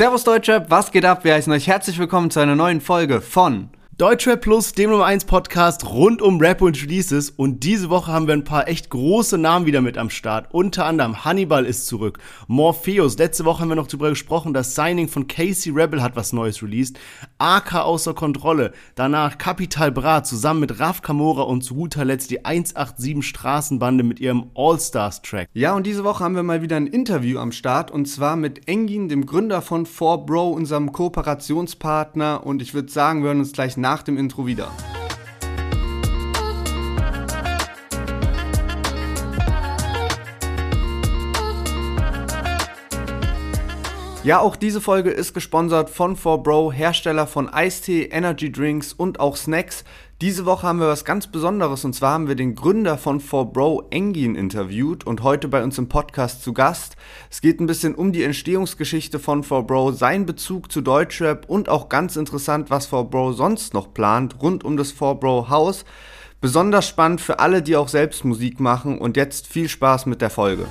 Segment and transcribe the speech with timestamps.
[0.00, 1.24] Servus Deutschrap, was geht ab?
[1.24, 3.68] Wir heißen euch herzlich willkommen zu einer neuen Folge von
[4.00, 7.28] Deutschrap Plus, dem Nummer 1 Podcast rund um Rap und Releases.
[7.28, 10.46] Und diese Woche haben wir ein paar echt große Namen wieder mit am Start.
[10.54, 13.18] Unter anderem Hannibal ist zurück, Morpheus.
[13.18, 16.62] Letzte Woche haben wir noch darüber gesprochen, das Signing von Casey Rebel hat was Neues
[16.62, 16.98] released.
[17.36, 18.72] AK außer Kontrolle.
[18.94, 24.18] Danach Capital Bra zusammen mit Raf Kamora und zu guter Letzt die 187 Straßenbande mit
[24.18, 25.50] ihrem All-Stars-Track.
[25.52, 28.66] Ja, und diese Woche haben wir mal wieder ein Interview am Start und zwar mit
[28.66, 32.46] Engin, dem Gründer von 4Bro, unserem Kooperationspartner.
[32.46, 34.70] Und ich würde sagen, wir hören uns gleich nach nach dem Intro wieder.
[44.22, 49.36] Ja, auch diese Folge ist gesponsert von 4Bro, Hersteller von Eistee, Energy Drinks und auch
[49.36, 49.82] Snacks.
[50.20, 53.86] Diese Woche haben wir was ganz Besonderes und zwar haben wir den Gründer von 4Bro,
[53.90, 56.96] Engin, interviewt und heute bei uns im Podcast zu Gast.
[57.30, 61.88] Es geht ein bisschen um die Entstehungsgeschichte von 4Bro, seinen Bezug zu Deutschrap und auch
[61.88, 65.86] ganz interessant, was 4Bro sonst noch plant rund um das 4Bro Haus.
[66.42, 70.28] Besonders spannend für alle, die auch selbst Musik machen und jetzt viel Spaß mit der
[70.28, 70.66] Folge.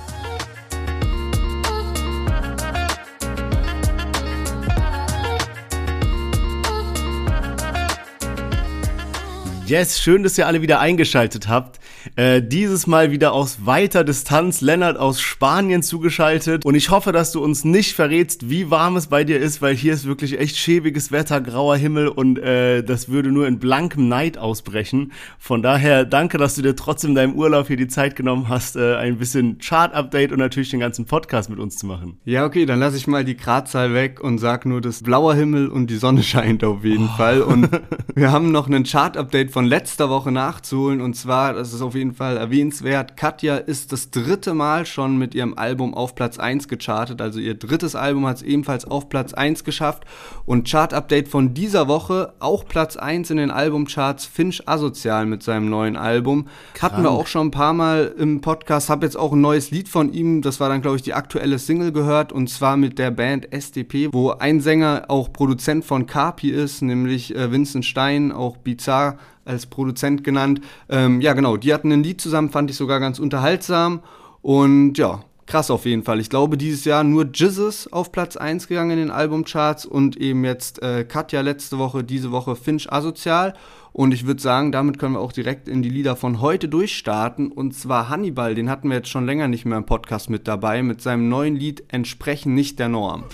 [9.70, 11.80] Yes, schön, dass ihr alle wieder eingeschaltet habt.
[12.16, 16.66] Äh, dieses Mal wieder aus weiter Distanz, Lennart aus Spanien zugeschaltet.
[16.66, 19.76] Und ich hoffe, dass du uns nicht verrätst, wie warm es bei dir ist, weil
[19.76, 24.08] hier ist wirklich echt schäbiges Wetter, grauer Himmel und äh, das würde nur in blankem
[24.08, 25.12] Neid ausbrechen.
[25.38, 28.76] Von daher danke, dass du dir trotzdem in deinem Urlaub hier die Zeit genommen hast,
[28.76, 32.18] äh, ein bisschen Chart-Update und natürlich den ganzen Podcast mit uns zu machen.
[32.26, 35.68] Ja, okay, dann lasse ich mal die Gradzahl weg und sag nur, dass blauer Himmel
[35.68, 37.18] und die Sonne scheint auf jeden oh.
[37.18, 37.44] Fall.
[37.44, 37.70] Und
[38.16, 41.02] wir haben noch einen Chart-Update von von letzter Woche nachzuholen.
[41.02, 45.36] Und zwar, das ist auf jeden Fall erwähnenswert, Katja ist das dritte Mal schon mit
[45.36, 47.20] ihrem Album auf Platz 1 gechartet.
[47.20, 50.06] Also ihr drittes Album hat es ebenfalls auf Platz 1 geschafft.
[50.46, 55.70] Und Chart-Update von dieser Woche, auch Platz 1 in den Albumcharts, Finch Asozial mit seinem
[55.70, 56.48] neuen Album.
[56.74, 56.94] Krank.
[56.94, 58.90] Hatten wir auch schon ein paar Mal im Podcast.
[58.90, 61.60] Hab jetzt auch ein neues Lied von ihm, das war dann, glaube ich, die aktuelle
[61.60, 62.32] Single gehört.
[62.32, 67.36] Und zwar mit der Band SDP, wo ein Sänger auch Produzent von Carpi ist, nämlich
[67.36, 69.18] äh, Vincent Stein, auch Bizarre
[69.50, 70.62] als Produzent genannt.
[70.90, 74.02] Ähm, ja, genau, die hatten ein Lied zusammen, fand ich sogar ganz unterhaltsam.
[74.42, 76.20] Und ja, krass auf jeden Fall.
[76.20, 80.46] Ich glaube, dieses Jahr nur Jizzes auf Platz 1 gegangen in den Albumcharts und eben
[80.46, 83.56] jetzt äh, Katja letzte Woche, diese Woche Finch Asozial.
[83.92, 87.52] Und ich würde sagen, damit können wir auch direkt in die Lieder von heute durchstarten.
[87.52, 90.84] Und zwar Hannibal, den hatten wir jetzt schon länger nicht mehr im Podcast mit dabei,
[90.84, 93.26] mit seinem neuen Lied Entsprechen nicht der Norm.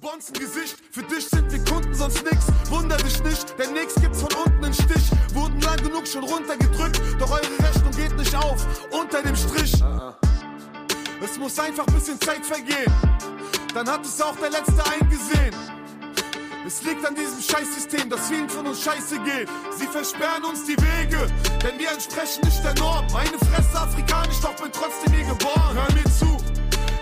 [0.00, 0.76] Bonzengesicht.
[0.90, 2.46] Für dich sind wir Kunden, sonst nix.
[2.68, 5.10] Wunder dich nicht, denn nix gibt's von unten einen Stich.
[5.34, 8.66] Wurden lang genug schon runtergedrückt, doch eure Rechnung geht nicht auf.
[8.90, 9.80] Unter dem Strich.
[11.22, 12.92] Es muss einfach ein bisschen Zeit vergehen.
[13.74, 15.54] Dann hat es auch der Letzte eingesehen.
[16.66, 19.48] Es liegt an diesem Scheißsystem, dass vielen von uns scheiße geht.
[19.76, 21.26] Sie versperren uns die Wege,
[21.62, 23.06] denn wir entsprechen nicht der Norm.
[23.12, 25.74] Meine Fresse afrikanisch, doch bin trotzdem hier geboren.
[25.74, 26.36] Hör mir zu.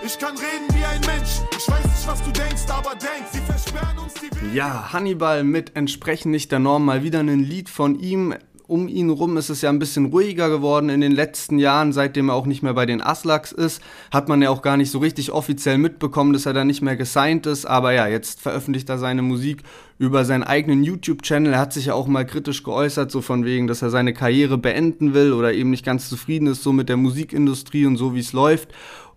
[0.03, 1.39] Ich kann reden wie ein Mensch.
[1.57, 4.53] Ich weiß nicht, was du denkst, aber denk, sie versperren uns die Wege.
[4.53, 6.83] Ja, Hannibal mit entsprechend nicht der Norm.
[6.83, 8.33] Mal wieder ein Lied von ihm.
[8.69, 12.29] Um ihn rum ist es ja ein bisschen ruhiger geworden in den letzten Jahren, seitdem
[12.29, 13.81] er auch nicht mehr bei den Aslaks ist.
[14.11, 16.95] Hat man ja auch gar nicht so richtig offiziell mitbekommen, dass er da nicht mehr
[16.95, 17.65] gesigned ist.
[17.65, 19.63] Aber ja, jetzt veröffentlicht er seine Musik
[19.97, 21.53] über seinen eigenen YouTube-Channel.
[21.53, 24.59] Er hat sich ja auch mal kritisch geäußert, so von wegen, dass er seine Karriere
[24.59, 28.19] beenden will oder eben nicht ganz zufrieden ist so mit der Musikindustrie und so wie
[28.19, 28.69] es läuft.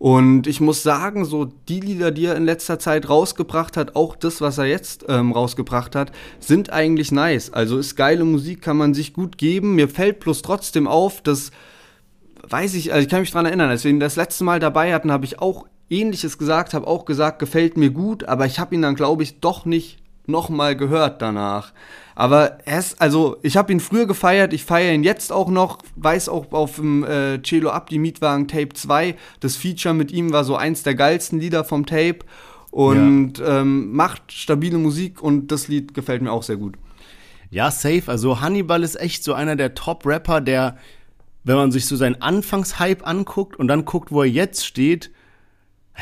[0.02, 4.16] Und ich muss sagen, so die Lieder, die er in letzter Zeit rausgebracht hat, auch
[4.16, 7.52] das, was er jetzt ähm, rausgebracht hat, sind eigentlich nice.
[7.52, 9.76] Also ist geile Musik, kann man sich gut geben.
[9.76, 11.52] Mir fällt bloß trotzdem auf, dass,
[12.48, 14.92] weiß ich, also ich kann mich dran erinnern, als wir ihn das letzte Mal dabei
[14.92, 18.74] hatten, habe ich auch ähnliches gesagt, habe auch gesagt, gefällt mir gut, aber ich habe
[18.74, 21.72] ihn dann, glaube ich, doch nicht nochmal gehört danach.
[22.14, 25.78] Aber er ist, also ich habe ihn früher gefeiert, ich feiere ihn jetzt auch noch,
[25.96, 30.44] weiß auch auf dem äh, Celo Abdi Mietwagen Tape 2, das Feature mit ihm war
[30.44, 32.20] so eins der geilsten Lieder vom Tape
[32.70, 33.60] und ja.
[33.60, 36.76] ähm, macht stabile Musik und das Lied gefällt mir auch sehr gut.
[37.50, 38.04] Ja, safe.
[38.06, 40.78] Also Hannibal ist echt so einer der Top-Rapper, der,
[41.44, 45.10] wenn man sich so seinen Anfangshype anguckt und dann guckt, wo er jetzt steht,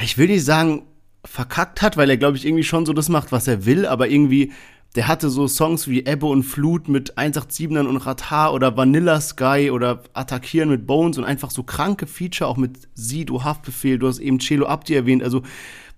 [0.01, 0.85] ich will nicht sagen,
[1.25, 4.09] verkackt hat, weil er, glaube ich, irgendwie schon so das macht, was er will, aber
[4.09, 4.53] irgendwie,
[4.97, 9.71] der hatte so Songs wie Ebbe und Flut mit 187ern und Ratar oder Vanilla Sky
[9.73, 14.09] oder Attackieren mit Bones und einfach so kranke Feature, auch mit Sie, du Haftbefehl, du
[14.09, 15.43] hast eben Celo Abdi erwähnt, also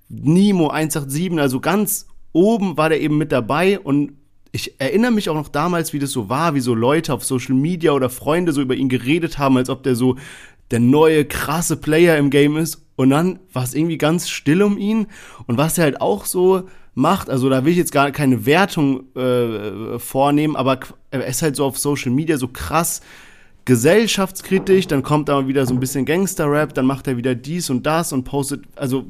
[0.09, 4.13] Nimo 187, also ganz oben war der eben mit dabei und
[4.55, 7.55] ich erinnere mich auch noch damals, wie das so war, wie so Leute auf Social
[7.55, 10.17] Media oder Freunde so über ihn geredet haben, als ob der so
[10.71, 12.87] der neue krasse Player im Game ist.
[12.97, 15.07] Und dann war es irgendwie ganz still um ihn.
[15.47, 17.31] Und was er halt auch so macht.
[17.31, 20.81] Also da will ich jetzt gar keine Wertung äh, vornehmen, aber
[21.11, 23.01] er ist halt so auf Social Media so krass
[23.65, 27.87] gesellschaftskritisch, dann kommt da wieder so ein bisschen Gangster-Rap, dann macht er wieder dies und
[27.87, 29.05] das und postet, also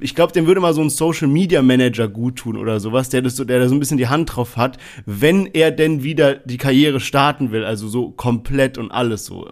[0.00, 3.22] ich glaube, dem würde mal so ein Social Media Manager gut tun oder sowas, der
[3.22, 6.34] das so, der da so ein bisschen die Hand drauf hat, wenn er denn wieder
[6.34, 9.50] die Karriere starten will, also so komplett und alles so.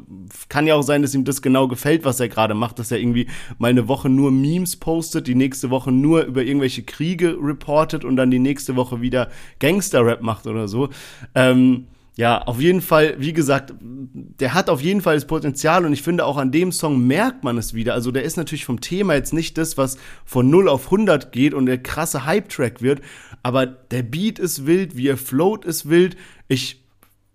[0.49, 2.99] Kann ja auch sein, dass ihm das genau gefällt, was er gerade macht, dass er
[2.99, 3.29] irgendwie
[3.59, 8.17] mal eine Woche nur Memes postet, die nächste Woche nur über irgendwelche Kriege reportet und
[8.17, 9.29] dann die nächste Woche wieder
[9.61, 10.89] Gangster-Rap macht oder so.
[11.35, 15.93] Ähm, ja, auf jeden Fall, wie gesagt, der hat auf jeden Fall das Potenzial und
[15.93, 17.95] ich finde auch an dem Song merkt man es wieder.
[17.95, 21.55] Also der ist natürlich vom Thema jetzt nicht das, was von 0 auf 100 geht
[21.55, 23.01] und der krasse Hype-Track wird,
[23.43, 26.17] aber der Beat ist wild, wie er float ist wild.
[26.47, 26.85] Ich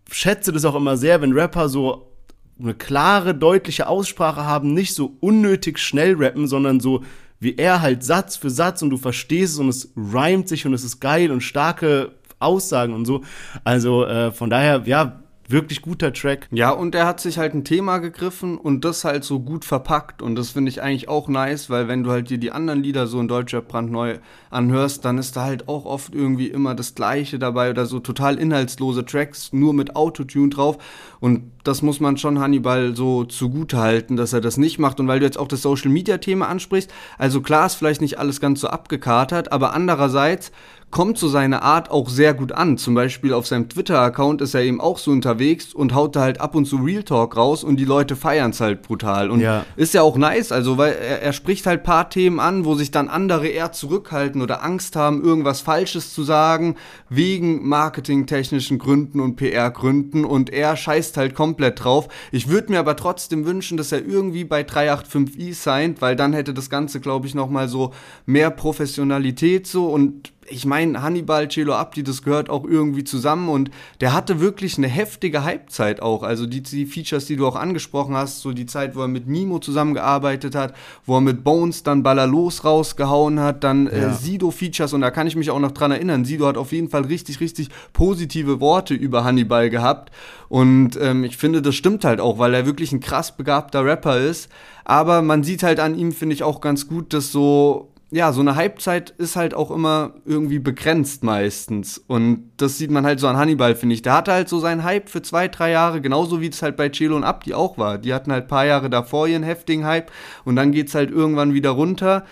[0.10, 2.14] schätze das auch immer sehr, wenn Rapper so
[2.58, 7.04] eine klare, deutliche Aussprache haben, nicht so unnötig schnell rappen, sondern so
[7.40, 10.74] wie er halt Satz für Satz und du verstehst es und es reimt sich und
[10.74, 13.22] es ist geil und starke Aussagen und so.
[13.64, 15.20] Also äh, von daher, ja,
[15.50, 16.48] wirklich guter Track.
[16.52, 20.22] Ja, und er hat sich halt ein Thema gegriffen und das halt so gut verpackt.
[20.22, 23.08] Und das finde ich eigentlich auch nice, weil wenn du halt dir die anderen Lieder
[23.08, 24.20] so in Deutscher brandneu
[24.52, 28.38] anhörst, dann ist da halt auch oft irgendwie immer das Gleiche dabei oder so total
[28.38, 30.78] inhaltslose Tracks, nur mit Autotune drauf.
[31.20, 35.00] Und das muss man schon Hannibal so zugute halten, dass er das nicht macht.
[35.00, 38.20] Und weil du jetzt auch das Social Media Thema ansprichst, also klar ist vielleicht nicht
[38.20, 40.52] alles ganz so abgekatert, aber andererseits
[40.92, 42.78] kommt so seine Art auch sehr gut an.
[42.78, 46.42] Zum Beispiel auf seinem Twitter-Account ist er eben auch so unterwegs und haut da halt
[46.42, 49.30] ab und zu Real Talk raus und die Leute feiern es halt brutal.
[49.30, 49.66] Und ja.
[49.76, 52.90] ist ja auch nice, also weil er, er spricht halt paar Themen an, wo sich
[52.90, 56.76] dann andere eher zurückhalten oder Angst haben, irgendwas Falsches zu sagen,
[57.08, 62.08] wegen marketingtechnischen Gründen und PR-Gründen und er scheißt halt komplett drauf.
[62.32, 66.54] Ich würde mir aber trotzdem wünschen, dass er irgendwie bei 385i signed, weil dann hätte
[66.54, 67.94] das Ganze, glaube ich, nochmal so
[68.26, 73.72] mehr Professionalität so und ich meine, Hannibal, Celo Abdi, das gehört auch irgendwie zusammen und
[74.02, 76.24] der hatte wirklich eine heftige Halbzeit auch.
[76.24, 79.28] Also die, die Features, die du auch angesprochen hast, so die Zeit, wo er mit
[79.28, 80.74] Nimo zusammengearbeitet hat,
[81.06, 84.10] wo er mit Bones dann Ballerlos rausgehauen hat, dann äh, ja.
[84.10, 86.26] äh, Sido-Features und da kann ich mich auch noch dran erinnern.
[86.26, 90.12] Sido hat auf jeden Fall richtig, richtig positive Worte über Hannibal gehabt
[90.50, 94.18] und ähm, ich finde, das stimmt halt auch, weil er wirklich ein krass begabter Rapper
[94.20, 94.50] ist.
[94.84, 98.42] Aber man sieht halt an ihm, finde ich, auch ganz gut, dass so ja, so
[98.42, 102.00] eine Halbzeit ist halt auch immer irgendwie begrenzt meistens.
[102.08, 104.02] Und das sieht man halt so an Hannibal, finde ich.
[104.02, 106.90] Der hatte halt so seinen Hype für zwei, drei Jahre, genauso wie es halt bei
[106.90, 108.00] Celo und Abdi auch war.
[108.00, 110.12] Die hatten halt paar Jahre davor ihren heftigen Hype
[110.44, 112.26] und dann geht's halt irgendwann wieder runter.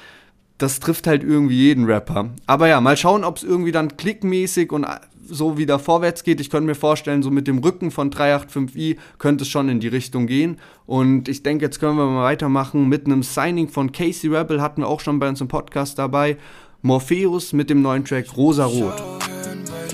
[0.58, 2.32] Das trifft halt irgendwie jeden Rapper.
[2.48, 4.88] Aber ja, mal schauen, ob es irgendwie dann klickmäßig und
[5.30, 6.40] so wieder vorwärts geht.
[6.42, 9.88] Ich könnte mir vorstellen, so mit dem Rücken von 385i könnte es schon in die
[9.88, 10.58] Richtung gehen.
[10.86, 14.82] Und ich denke, jetzt können wir mal weitermachen mit einem Signing von Casey Rebel, hatten
[14.82, 16.38] wir auch schon bei uns im Podcast dabei.
[16.82, 19.02] Morpheus mit dem neuen Track Rosa Rot.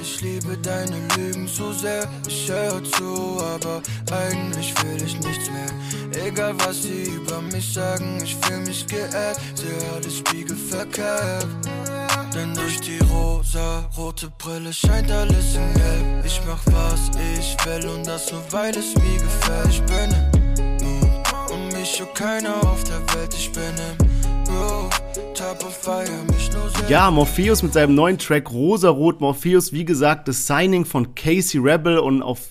[0.01, 3.81] Ich liebe deine Lügen so sehr, ich höre zu, aber
[4.11, 5.71] eigentlich will ich nichts mehr.
[6.15, 11.47] Egal was sie über mich sagen, ich fühle mich geehrt, sehe alles spiegelverkehrt.
[12.33, 16.25] Denn durch die rosa-rote Brille scheint alles in gelb.
[16.25, 19.69] Ich mach was ich will und das nur weil es mir gefällt.
[19.69, 20.11] Ich bin
[20.59, 23.33] im Moon und mich schaut keiner auf der Welt.
[23.33, 24.12] Ich bin im.
[26.89, 29.21] Ja, Morpheus mit seinem neuen Track Rosarot.
[29.21, 32.49] Morpheus, wie gesagt, das Signing von Casey Rebel und auf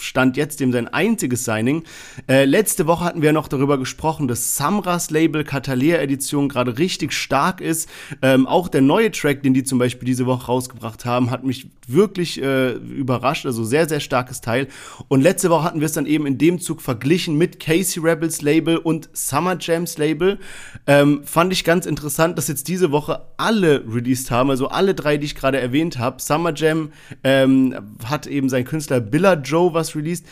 [0.00, 1.84] Stand jetzt dem sein einziges Signing.
[2.28, 7.12] Äh, letzte Woche hatten wir noch darüber gesprochen, dass Samras Label Catalea Edition gerade richtig
[7.12, 7.88] stark ist.
[8.22, 11.68] Ähm, auch der neue Track, den die zum Beispiel diese Woche rausgebracht haben, hat mich
[11.86, 13.46] wirklich äh, überrascht.
[13.46, 14.68] Also sehr, sehr starkes Teil.
[15.08, 18.42] Und letzte Woche hatten wir es dann eben in dem Zug verglichen mit Casey Rebels
[18.42, 20.38] Label und Summer Jams Label.
[20.86, 25.18] Ähm, fand ich ganz interessant dass jetzt diese Woche alle released haben, also alle drei,
[25.18, 26.20] die ich gerade erwähnt habe.
[26.20, 26.90] Summer Jam
[27.22, 30.26] ähm, hat eben sein Künstler Billa Joe was released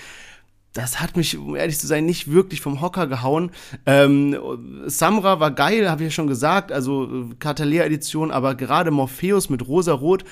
[0.73, 3.53] das hat mich, um ehrlich zu sein, nicht wirklich vom Hocker gehauen.
[3.87, 4.37] Ähm,
[4.87, 10.25] Samra war geil, habe ich ja schon gesagt, also Catalea-Edition, aber gerade Morpheus mit Rosa-Rot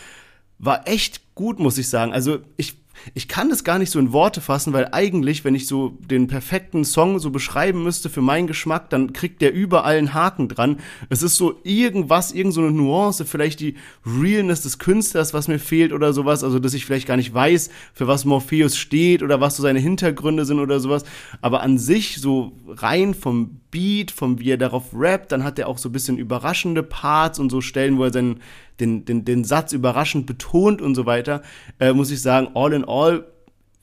[0.59, 2.13] war echt gut, muss ich sagen.
[2.13, 2.84] Also ich
[3.15, 6.27] ich kann das gar nicht so in Worte fassen, weil eigentlich, wenn ich so den
[6.27, 10.79] perfekten Song so beschreiben müsste für meinen Geschmack, dann kriegt der überall einen Haken dran.
[11.09, 13.75] Es ist so irgendwas, irgend so Nuance, vielleicht die
[14.07, 17.71] Realness des Künstlers, was mir fehlt oder sowas, also dass ich vielleicht gar nicht weiß,
[17.93, 21.05] für was Morpheus steht oder was so seine Hintergründe sind oder sowas.
[21.41, 25.69] Aber an sich, so rein vom Beat, vom wie er darauf rappt, dann hat er
[25.69, 28.41] auch so ein bisschen überraschende Parts und so Stellen, wo er seinen
[28.81, 31.43] den, den, den Satz überraschend betont und so weiter,
[31.79, 33.27] äh, muss ich sagen, all in all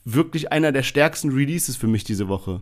[0.04, 2.62] wirklich einer der stärksten Releases für mich diese Woche.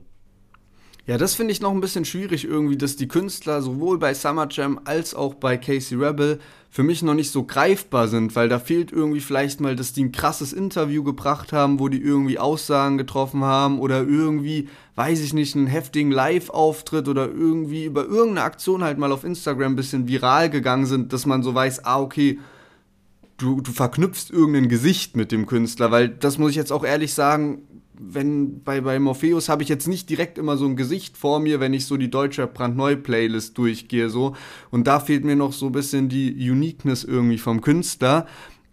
[1.10, 4.48] Ja, das finde ich noch ein bisschen schwierig irgendwie, dass die Künstler sowohl bei Summer
[4.48, 6.38] Jam als auch bei Casey Rebel
[6.70, 10.04] für mich noch nicht so greifbar sind, weil da fehlt irgendwie vielleicht mal, dass die
[10.04, 15.34] ein krasses Interview gebracht haben, wo die irgendwie Aussagen getroffen haben oder irgendwie, weiß ich
[15.34, 20.08] nicht, einen heftigen Live-Auftritt oder irgendwie über irgendeine Aktion halt mal auf Instagram ein bisschen
[20.08, 22.38] viral gegangen sind, dass man so weiß, ah, okay,
[23.40, 27.16] du, du verknüpfst irgendein Gesicht mit dem Künstler, weil das muss ich jetzt auch ehrlich
[27.16, 27.64] sagen,
[28.02, 31.60] wenn bei, bei Morpheus habe ich jetzt nicht direkt immer so ein Gesicht vor mir,
[31.60, 34.36] wenn ich so die deutsche Brandneu-Playlist durchgehe, so.
[34.72, 38.26] Und da fehlt mir noch so ein bisschen die Uniqueness irgendwie vom Künstler.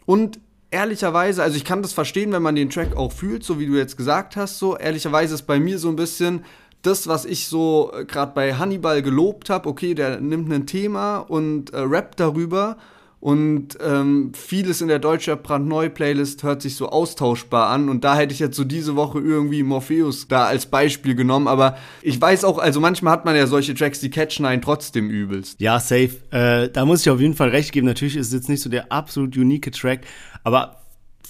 [0.04, 0.38] Und
[0.70, 3.74] ehrlicherweise, also ich kann das verstehen, wenn man den Track auch fühlt, so wie du
[3.74, 4.76] jetzt gesagt hast, so.
[4.76, 6.44] Ehrlicherweise ist bei mir so ein bisschen
[6.82, 11.18] das, was ich so äh, gerade bei Hannibal gelobt habe, okay, der nimmt ein Thema
[11.18, 12.76] und äh, rappt darüber
[13.18, 17.88] und ähm, vieles in der Deutsche Brandneu-Playlist hört sich so austauschbar an.
[17.88, 21.48] Und da hätte ich jetzt so diese Woche irgendwie Morpheus da als Beispiel genommen.
[21.48, 25.08] Aber ich weiß auch, also manchmal hat man ja solche Tracks, die catchen einen trotzdem
[25.08, 25.60] übelst.
[25.60, 26.10] Ja, safe.
[26.30, 27.86] Äh, da muss ich auf jeden Fall recht geben.
[27.86, 30.02] Natürlich ist es jetzt nicht so der absolut unique Track.
[30.44, 30.82] Aber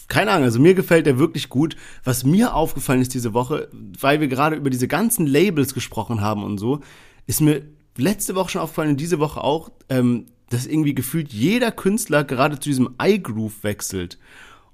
[0.09, 1.77] keine Ahnung, also mir gefällt der wirklich gut.
[2.05, 3.69] Was mir aufgefallen ist diese Woche,
[4.01, 6.81] weil wir gerade über diese ganzen Labels gesprochen haben und so,
[7.27, 7.63] ist mir
[7.97, 12.59] letzte Woche schon aufgefallen und diese Woche auch, ähm, dass irgendwie gefühlt jeder Künstler gerade
[12.59, 14.19] zu diesem iGroove wechselt.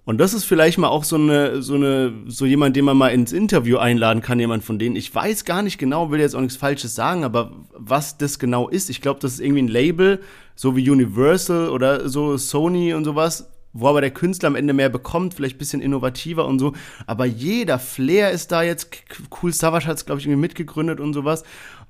[0.05, 3.11] Und das ist vielleicht mal auch so eine, so eine, so jemand, den man mal
[3.11, 4.97] ins Interview einladen kann, jemand von denen.
[4.97, 8.69] Ich weiß gar nicht genau, will jetzt auch nichts Falsches sagen, aber was das genau
[8.69, 10.21] ist, ich glaube, das ist irgendwie ein Label,
[10.57, 14.89] so wie Universal oder so Sony und sowas, wo aber der Künstler am Ende mehr
[14.89, 16.73] bekommt, vielleicht bisschen innovativer und so.
[17.07, 18.91] Aber jeder Flair ist da jetzt,
[19.41, 21.45] Cool Savage hat es, glaube ich, irgendwie mitgegründet und sowas.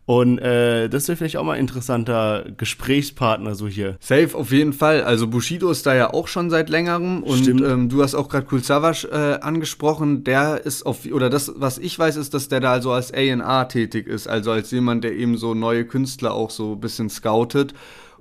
[0.04, 3.96] Und äh, das wäre vielleicht auch mal ein interessanter Gesprächspartner so hier.
[4.00, 5.04] Safe, auf jeden Fall.
[5.04, 8.44] Also Bushido ist da ja auch schon seit längerem und ähm, du hast auch gerade
[8.44, 10.24] Kul Savas äh, angesprochen.
[10.24, 13.68] Der ist auf, oder das, was ich weiß, ist, dass der da also als A&R
[13.68, 17.72] tätig ist, also als jemand, der eben so neue Künstler auch so ein bisschen scoutet.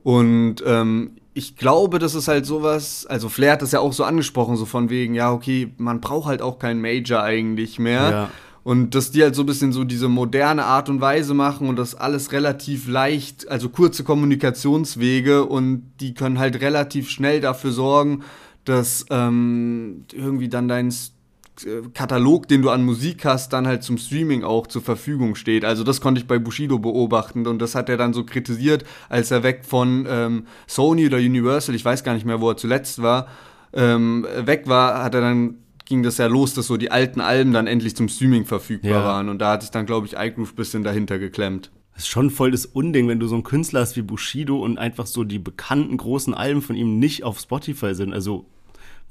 [0.04, 4.04] Und ähm, ich glaube, das ist halt sowas, also Flair hat das ja auch so
[4.04, 8.12] angesprochen, so von wegen, ja, okay, man braucht halt auch keinen Major eigentlich mehr.
[8.12, 8.30] Ja.
[8.63, 11.77] Und dass die halt so ein bisschen so diese moderne Art und Weise machen und
[11.77, 18.24] das alles relativ leicht, also kurze Kommunikationswege und die können halt relativ schnell dafür sorgen,
[18.65, 23.98] dass ähm, irgendwie dann dein äh, Katalog, den du an Musik hast, dann halt zum
[23.98, 25.65] Streaming auch zur Verfügung steht.
[25.65, 29.32] Also das konnte ich bei Bushido beobachten und das hat er dann so kritisiert, als
[29.32, 33.01] er weg von ähm, Sony oder Universal, ich weiß gar nicht mehr, wo er zuletzt
[33.01, 33.27] war,
[33.74, 35.56] ähm, weg war, hat er dann
[35.91, 39.03] ging das ja los, dass so die alten Alben dann endlich zum Streaming verfügbar ja.
[39.03, 39.27] waren.
[39.27, 41.69] Und da hat sich dann, glaube ich, iGroove ein bisschen dahinter geklemmt.
[41.93, 44.77] Das ist schon voll das Unding, wenn du so einen Künstler hast wie Bushido und
[44.77, 48.13] einfach so die bekannten großen Alben von ihm nicht auf Spotify sind.
[48.13, 48.45] Also,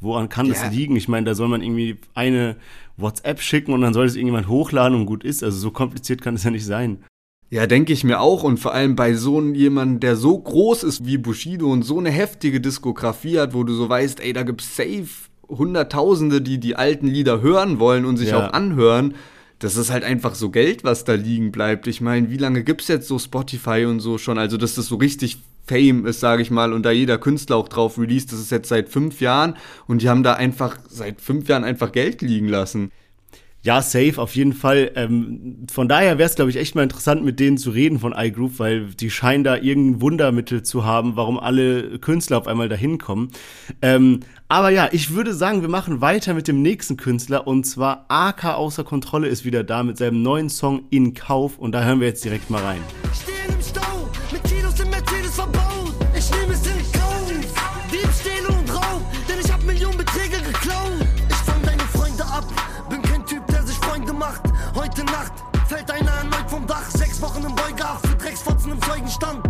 [0.01, 0.97] woran kann das liegen?
[0.97, 2.57] Ich meine, da soll man irgendwie eine
[2.97, 5.45] WhatsApp schicken und dann soll es irgendjemand hochladen und gut ist.
[5.45, 7.05] Also, so kompliziert kann es ja nicht sein.
[7.51, 8.43] Ja, denke ich mir auch.
[8.43, 12.11] Und vor allem bei so jemandem, der so groß ist wie Bushido und so eine
[12.11, 17.07] heftige Diskografie hat, wo du so weißt, ey, da gibt's safe Hunderttausende, die die alten
[17.07, 18.39] Lieder hören wollen und sich ja.
[18.39, 19.15] auch anhören.
[19.59, 21.87] Das ist halt einfach so Geld, was da liegen bleibt.
[21.87, 24.39] Ich meine, wie lange gibt es jetzt so Spotify und so schon?
[24.39, 27.69] Also, dass das so richtig Fame ist, sage ich mal, und da jeder Künstler auch
[27.69, 31.49] drauf released, das ist jetzt seit fünf Jahren und die haben da einfach seit fünf
[31.49, 32.91] Jahren einfach Geld liegen lassen.
[33.63, 34.93] Ja, safe, auf jeden Fall.
[34.95, 38.15] Ähm, von daher wäre es, glaube ich, echt mal interessant, mit denen zu reden von
[38.17, 42.97] iGroup, weil die scheinen da irgendein Wundermittel zu haben, warum alle Künstler auf einmal dahin
[42.97, 43.31] kommen.
[43.83, 48.07] Ähm, aber ja, ich würde sagen, wir machen weiter mit dem nächsten Künstler und zwar
[48.09, 52.01] AK außer Kontrolle ist wieder da mit seinem neuen Song In Kauf und da hören
[52.01, 52.81] wir jetzt direkt mal rein.
[53.15, 53.30] Stehen
[69.11, 69.45] Zeugenstand.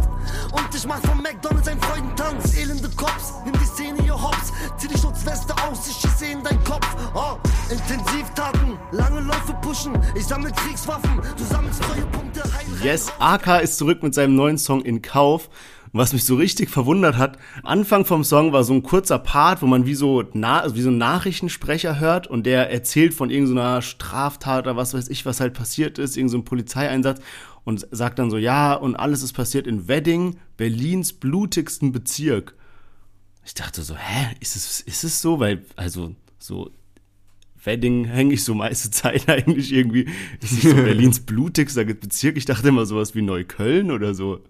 [0.52, 2.56] Und ich mach vom McDonalds einen Freudentanz.
[2.56, 4.52] Elende Cops, nimm die Szene hier hops.
[4.78, 6.86] Zieh die Schutzweste aus, ich schieße in dein Kopf.
[7.14, 7.36] Oh,
[7.70, 9.98] Intensivtaten, lange Läufe pushen.
[10.14, 12.42] Ich sammle Kriegswaffen, du sammelst Treuepunkte.
[12.82, 15.50] Yes, AK ist zurück mit seinem neuen Song in Kauf.
[15.92, 19.66] was mich so richtig verwundert hat, Anfang vom Song war so ein kurzer Part, wo
[19.66, 23.82] man wie so, na, also wie so ein Nachrichtensprecher hört und der erzählt von irgendeiner
[23.82, 27.20] Straftat oder was weiß ich, was halt passiert ist, irgendein so Polizeieinsatz
[27.64, 32.54] und sagt dann so, ja, und alles ist passiert in Wedding, Berlins blutigsten Bezirk.
[33.44, 35.40] Ich dachte so, hä, ist es, ist es so?
[35.40, 36.70] Weil, also, so,
[37.64, 40.06] Wedding hänge ich so meiste Zeit eigentlich irgendwie.
[40.40, 42.36] Ist nicht so Berlins blutigster Bezirk?
[42.36, 44.40] Ich dachte immer sowas wie Neukölln oder so.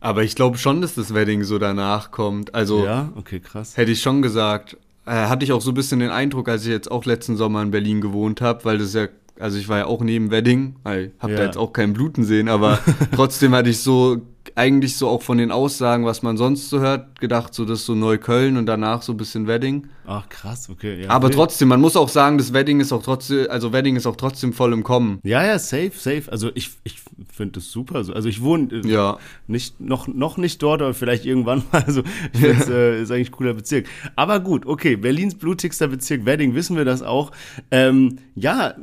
[0.00, 2.54] Aber ich glaube schon, dass das Wedding so danach kommt.
[2.54, 3.76] Also, ja, okay, krass.
[3.76, 4.78] Hätte ich schon gesagt.
[5.04, 7.62] Äh, hatte ich auch so ein bisschen den Eindruck, als ich jetzt auch letzten Sommer
[7.62, 9.08] in Berlin gewohnt habe, weil das ja
[9.40, 11.38] also ich war ja auch neben Wedding, ich habe Ja.
[11.38, 12.78] da jetzt auch kein Bluten sehen, aber
[13.14, 14.18] trotzdem hatte ich so
[14.54, 17.86] eigentlich so auch von den Aussagen, was man sonst so hört, gedacht, so das ist
[17.86, 19.86] so Neukölln und danach so ein bisschen Wedding.
[20.06, 21.02] Ach, krass, okay.
[21.04, 21.36] Ja, Aber wild.
[21.36, 24.52] trotzdem, man muss auch sagen, das Wedding ist auch trotzdem, also Wedding ist auch trotzdem
[24.52, 25.20] voll im Kommen.
[25.22, 26.24] Ja, ja, safe, safe.
[26.32, 27.00] Also ich, ich
[27.32, 28.02] finde das super.
[28.02, 28.12] so.
[28.12, 29.18] Also ich wohne äh, Ja.
[29.46, 31.84] nicht, noch, noch nicht dort, aber vielleicht irgendwann mal.
[31.86, 33.86] Also find's, äh, ist eigentlich ein cooler Bezirk.
[34.16, 37.30] Aber gut, okay, Berlins blutigster Bezirk Wedding, wissen wir das auch.
[37.70, 38.74] Ähm, ja,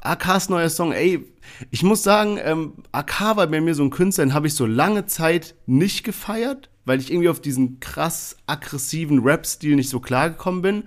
[0.00, 1.24] AKs neuer Song, ey,
[1.70, 4.66] ich muss sagen, ähm, AK war bei mir so ein Künstler, den habe ich so
[4.66, 10.30] lange Zeit nicht gefeiert, weil ich irgendwie auf diesen krass aggressiven Rap-Stil nicht so klar
[10.30, 10.84] gekommen bin.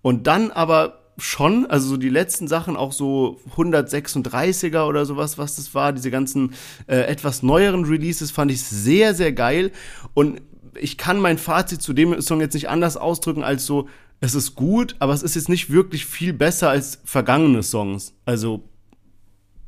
[0.00, 5.56] Und dann aber schon, also so die letzten Sachen, auch so 136er oder sowas, was
[5.56, 6.54] das war, diese ganzen
[6.86, 9.72] äh, etwas neueren Releases fand ich sehr, sehr geil.
[10.14, 10.40] Und
[10.80, 13.88] ich kann mein Fazit zu dem Song jetzt nicht anders ausdrücken als so,
[14.22, 18.14] es ist gut, aber es ist jetzt nicht wirklich viel besser als vergangene Songs.
[18.24, 18.62] Also,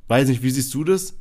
[0.06, 1.14] weiß nicht, wie siehst du das?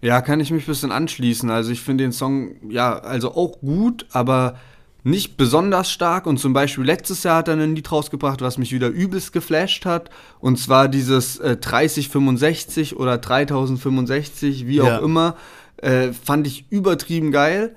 [0.00, 1.50] Ja, kann ich mich ein bisschen anschließen.
[1.50, 4.56] Also ich finde den Song, ja, also auch gut, aber
[5.02, 6.26] nicht besonders stark.
[6.26, 9.84] Und zum Beispiel letztes Jahr hat er ein Lied rausgebracht, was mich wieder übelst geflasht
[9.84, 10.08] hat.
[10.40, 14.98] Und zwar dieses äh, 3065 oder 3065, wie Ja.
[14.98, 15.36] auch immer,
[15.78, 17.76] äh, fand ich übertrieben geil.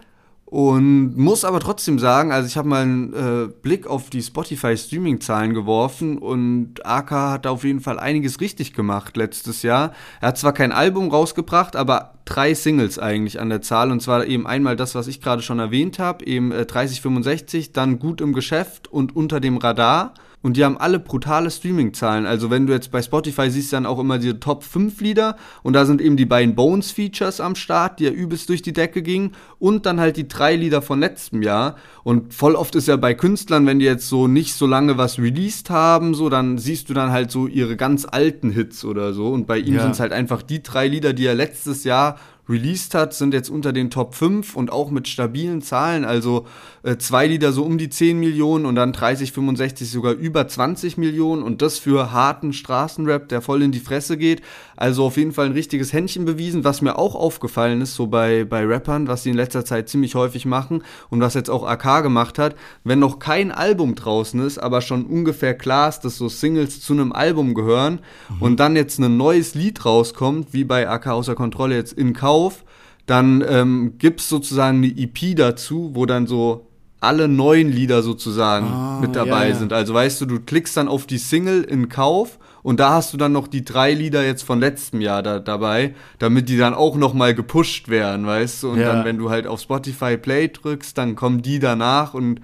[0.50, 5.54] Und muss aber trotzdem sagen, also ich habe mal einen äh, Blick auf die Spotify-Streaming-Zahlen
[5.54, 9.92] geworfen und AK hat da auf jeden Fall einiges richtig gemacht letztes Jahr.
[10.22, 13.92] Er hat zwar kein Album rausgebracht, aber drei Singles eigentlich an der Zahl.
[13.92, 18.00] Und zwar eben einmal das, was ich gerade schon erwähnt habe, eben äh, 3065, dann
[18.00, 20.14] Gut im Geschäft und Unter dem Radar.
[20.48, 22.26] Und die haben alle brutale Streaming-Zahlen.
[22.26, 25.36] Also wenn du jetzt bei Spotify siehst, dann auch immer diese Top 5 Lieder.
[25.62, 29.02] Und da sind eben die beiden Bones-Features am Start, die ja übelst durch die Decke
[29.02, 29.34] gingen.
[29.60, 31.76] Und dann halt die drei Lieder von letztem Jahr.
[32.06, 35.20] Und voll oft ist ja bei Künstlern, wenn die jetzt so nicht so lange was
[35.20, 39.28] released haben, so, dann siehst du dann halt so ihre ganz alten Hits oder so.
[39.28, 39.82] Und bei ihm Ja.
[39.82, 42.18] sind es halt einfach die drei Lieder, die er letztes Jahr
[42.50, 46.06] released hat, sind jetzt unter den Top 5 und auch mit stabilen Zahlen.
[46.06, 46.46] Also
[46.84, 50.98] äh, zwei Lieder so um die 10 Millionen und dann 30, 65 sogar über 20
[50.98, 54.42] Millionen und das für harten Straßenrap, der voll in die Fresse geht.
[54.78, 58.46] Also auf jeden Fall ein richtiges Händchen bewiesen, was mir auch aufgefallen ist, so bei,
[58.46, 62.04] bei Rappern, was sie in letzter Zeit ziemlich häufig machen und was jetzt auch AK
[62.04, 62.56] gemacht hat.
[62.84, 66.94] Wenn noch kein Album draußen ist, aber schon ungefähr klar ist, dass so Singles zu
[66.94, 68.00] einem Album gehören
[68.40, 72.37] und dann jetzt ein neues Lied rauskommt, wie bei AK außer Kontrolle jetzt in Kauf,
[73.06, 76.68] dann ähm, gibt es sozusagen eine EP dazu, wo dann so
[77.00, 79.56] alle neuen Lieder sozusagen Ah, mit dabei ja, ja.
[79.56, 79.72] sind.
[79.72, 83.18] Also weißt du, du klickst dann auf die Single in Kauf und da hast du
[83.18, 86.96] dann noch die drei Lieder jetzt von letztem Jahr da, dabei, damit die dann auch
[86.98, 88.72] noch mal gepusht werden, weißt du?
[88.72, 88.88] Und Ja.
[88.88, 92.42] dann, wenn du halt auf Spotify Play drückst, dann kommen die danach und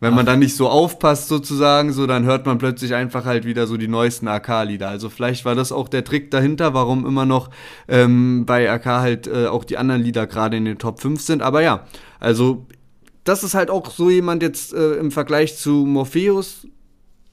[0.00, 3.66] wenn man dann nicht so aufpasst sozusagen, so dann hört man plötzlich einfach halt wieder
[3.66, 4.88] so die neuesten AK-Lieder.
[4.88, 7.50] Also vielleicht war das auch der Trick dahinter, warum immer noch
[7.88, 11.42] ähm, bei AK halt äh, auch die anderen Lieder gerade in den Top 5 sind.
[11.42, 11.86] Aber ja,
[12.20, 12.66] also
[13.24, 16.66] das ist halt auch so jemand jetzt äh, im Vergleich zu Morpheus,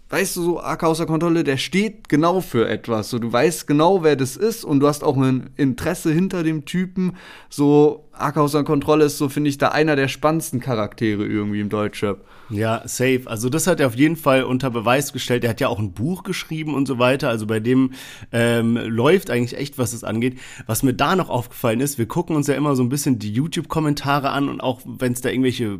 [0.09, 3.09] weißt du, so AK außer Kontrolle, der steht genau für etwas.
[3.09, 6.65] So, du weißt genau, wer das ist und du hast auch ein Interesse hinter dem
[6.65, 7.17] Typen.
[7.49, 11.69] So, AK außer Kontrolle ist so, finde ich, da einer der spannendsten Charaktere irgendwie im
[11.69, 12.23] Deutschrap.
[12.49, 13.23] Ja, safe.
[13.25, 15.43] Also das hat er auf jeden Fall unter Beweis gestellt.
[15.43, 17.29] Er hat ja auch ein Buch geschrieben und so weiter.
[17.29, 17.93] Also bei dem
[18.31, 20.39] ähm, läuft eigentlich echt, was es angeht.
[20.67, 23.33] Was mir da noch aufgefallen ist, wir gucken uns ja immer so ein bisschen die
[23.33, 25.79] YouTube-Kommentare an und auch wenn es da irgendwelche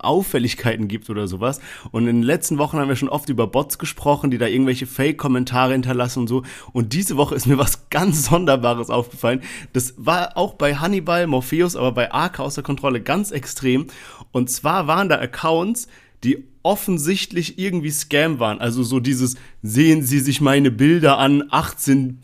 [0.00, 1.60] Auffälligkeiten gibt oder sowas.
[1.90, 4.86] Und in den letzten Wochen haben wir schon oft über Bots gesprochen, die da irgendwelche
[4.86, 6.42] Fake-Kommentare hinterlassen und so.
[6.72, 9.42] Und diese Woche ist mir was ganz Sonderbares aufgefallen.
[9.72, 13.86] Das war auch bei Hannibal, Morpheus, aber bei Ark außer Kontrolle ganz extrem.
[14.32, 15.88] Und zwar waren da Accounts,
[16.24, 18.60] die offensichtlich irgendwie Scam waren.
[18.60, 22.18] Also so dieses, sehen Sie sich meine Bilder an, 18,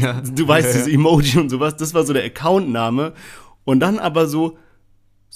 [0.00, 0.20] Ja.
[0.20, 0.78] du weißt, Ja, ja.
[0.84, 1.76] diese Emoji und sowas.
[1.76, 3.12] Das war so der Accountname.
[3.64, 4.58] Und dann aber so,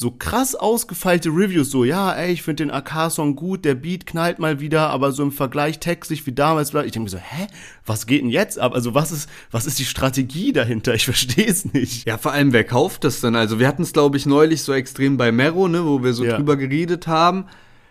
[0.01, 4.39] so krass ausgefeilte Reviews, so, ja, ey, ich finde den AK-Song gut, der Beat knallt
[4.39, 7.49] mal wieder, aber so im Vergleich textlich wie damals, ich denke mir so, hä,
[7.85, 8.75] was geht denn jetzt ab?
[8.75, 10.95] Also was ist, was ist die Strategie dahinter?
[10.95, 12.07] Ich verstehe es nicht.
[12.07, 13.35] Ja, vor allem, wer kauft das denn?
[13.35, 16.25] Also, wir hatten es, glaube ich, neulich so extrem bei Mero, ne, wo wir so
[16.25, 16.37] Ja.
[16.37, 17.47] drüber geredet haben.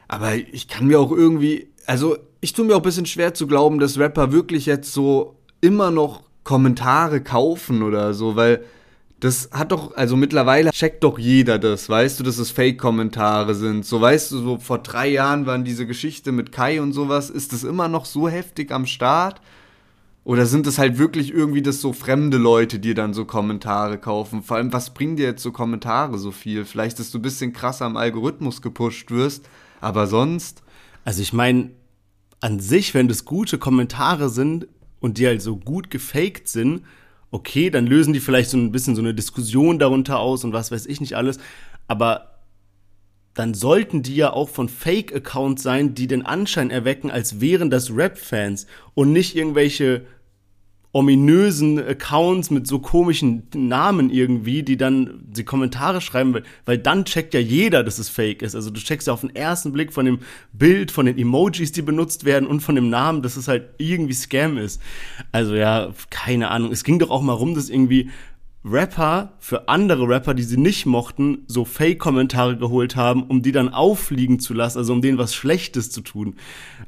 [0.08, 3.48] Aber ich kann mir auch irgendwie, also, ich tue mir auch ein bisschen schwer zu
[3.48, 8.64] glauben, dass Rapper wirklich jetzt so immer noch Kommentare kaufen oder so, weil
[9.20, 13.86] das hat doch, also mittlerweile checkt doch jeder das, weißt du, dass es Fake-Kommentare sind.
[13.86, 17.54] So, weißt du, so vor drei Jahren waren diese Geschichte mit Kai und sowas, ist
[17.54, 19.42] das immer noch so heftig am Start?
[20.24, 24.44] Oder sind es halt wirklich irgendwie das so fremde Leute, die dann so Kommentare kaufen?
[24.44, 26.66] Vor allem, was bringen dir jetzt so Kommentare so viel?
[26.66, 29.48] Vielleicht, dass du ein bisschen krasser am Algorithmus gepusht wirst,
[29.80, 30.64] aber sonst.
[31.06, 31.72] Also ich meine,
[32.42, 34.68] an sich, wenn das gute Kommentare sind,
[35.00, 36.82] und die halt so gut gefaked sind,
[37.32, 40.72] okay, dann lösen die vielleicht so ein bisschen so eine Diskussion darunter aus und was
[40.72, 41.40] weiß ich nicht alles.
[41.88, 42.38] Aber
[43.34, 47.96] dann sollten die ja auch von Fake-Accounts sein, die den Anschein erwecken, als wären das
[47.96, 50.08] Rap-Fans und nicht irgendwelche
[50.98, 57.06] ominösen Accounts mit so komischen Namen irgendwie, die dann die Kommentare schreiben, weil, weil dann
[57.06, 58.56] checkt ja jeder, dass es fake ist.
[58.56, 60.22] Also du checkst ja auf den ersten Blick von dem
[60.54, 64.14] Bild, von den Emojis, die benutzt werden und von dem Namen, dass es halt irgendwie
[64.14, 64.82] Scam ist.
[65.32, 66.72] Also ja, keine Ahnung.
[66.72, 68.10] Es ging doch auch mal rum, dass irgendwie
[68.70, 73.70] Rapper für andere Rapper, die sie nicht mochten, so Fake-Kommentare geholt haben, um die dann
[73.70, 76.36] auffliegen zu lassen, also um denen was Schlechtes zu tun.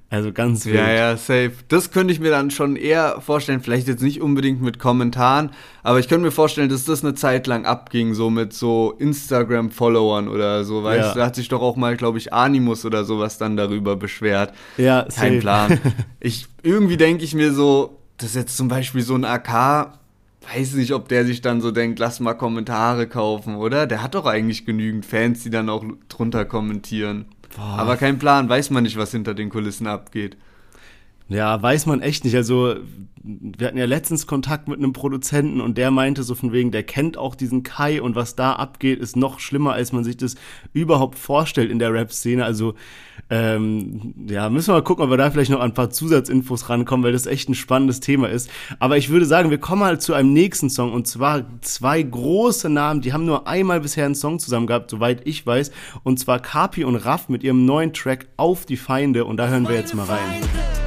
[0.10, 0.76] Also ganz wild.
[0.76, 1.52] Ja, ja, safe.
[1.68, 5.52] Das könnte ich mir dann schon eher vorstellen, vielleicht jetzt nicht unbedingt mit Kommentaren,
[5.84, 10.28] aber ich könnte mir vorstellen, dass das eine Zeit lang abging, so mit so Instagram-Followern
[10.28, 11.14] oder so, weißt ja.
[11.14, 14.54] du, da hat sich doch auch mal, glaube ich, Animus oder sowas dann darüber beschwert.
[14.78, 15.40] Ja, Kein safe.
[15.40, 15.80] Plan.
[16.22, 19.99] Ich, irgendwie denke ich mir so, dass jetzt zum Beispiel so ein AK
[20.54, 23.88] weiß nicht, ob der sich dann so denkt, lass mal Kommentare kaufen, oder?
[23.88, 27.26] Der hat doch eigentlich genügend Fans, die dann auch drunter kommentieren.
[27.56, 27.80] Boah.
[27.80, 30.38] Aber kein Plan, weiß man nicht, was hinter den Kulissen abgeht.
[31.30, 32.36] Ja, weiß man echt nicht.
[32.36, 32.76] Also,
[33.22, 36.82] wir hatten ja letztens Kontakt mit einem Produzenten und der meinte so von wegen, der
[36.82, 40.36] kennt auch diesen Kai und was da abgeht, ist noch schlimmer, als man sich das
[40.74, 42.44] überhaupt vorstellt in der Rap-Szene.
[42.44, 42.74] Also,
[43.30, 47.04] ähm, ja, müssen wir mal gucken, ob wir da vielleicht noch ein paar Zusatzinfos rankommen,
[47.04, 48.50] weil das echt ein spannendes Thema ist.
[48.80, 52.70] Aber ich würde sagen, wir kommen halt zu einem nächsten Song und zwar zwei große
[52.70, 55.70] Namen, die haben nur einmal bisher einen Song zusammen gehabt, soweit ich weiß.
[56.02, 59.68] Und zwar Kapi und Raff mit ihrem neuen Track Auf die Feinde und da hören
[59.68, 60.79] wir jetzt mal rein.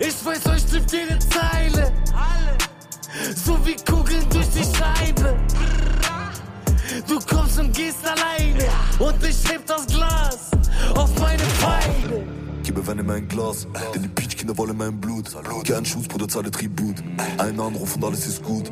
[0.00, 1.92] Ich weiß, euch trifft jede Zeile.
[3.34, 5.36] So wie Kugeln durch die Scheibe.
[7.06, 8.64] Du kommst und gehst alleine.
[8.98, 10.50] Und ich heb das Glas
[10.94, 12.24] auf meine Feinde.
[12.62, 14.08] Gebe Wein in mein Glas, denn die
[14.48, 15.26] Peach-Kinder wollen mein Blut.
[15.64, 16.96] Gern Schuss, zahle Tribut.
[17.38, 18.70] Ein Anruf und alles ist gut.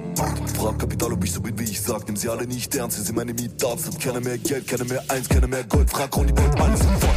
[0.59, 2.07] Frag Kapital, ob ich so bin, wie ich sag.
[2.07, 3.87] Nimm sie alle nicht ernst, sie sind meine Mietats.
[3.87, 5.91] Hab keiner mehr Geld, keiner mehr Eins, keiner mehr Gold.
[5.91, 7.17] Frag Ronny, alles sofort.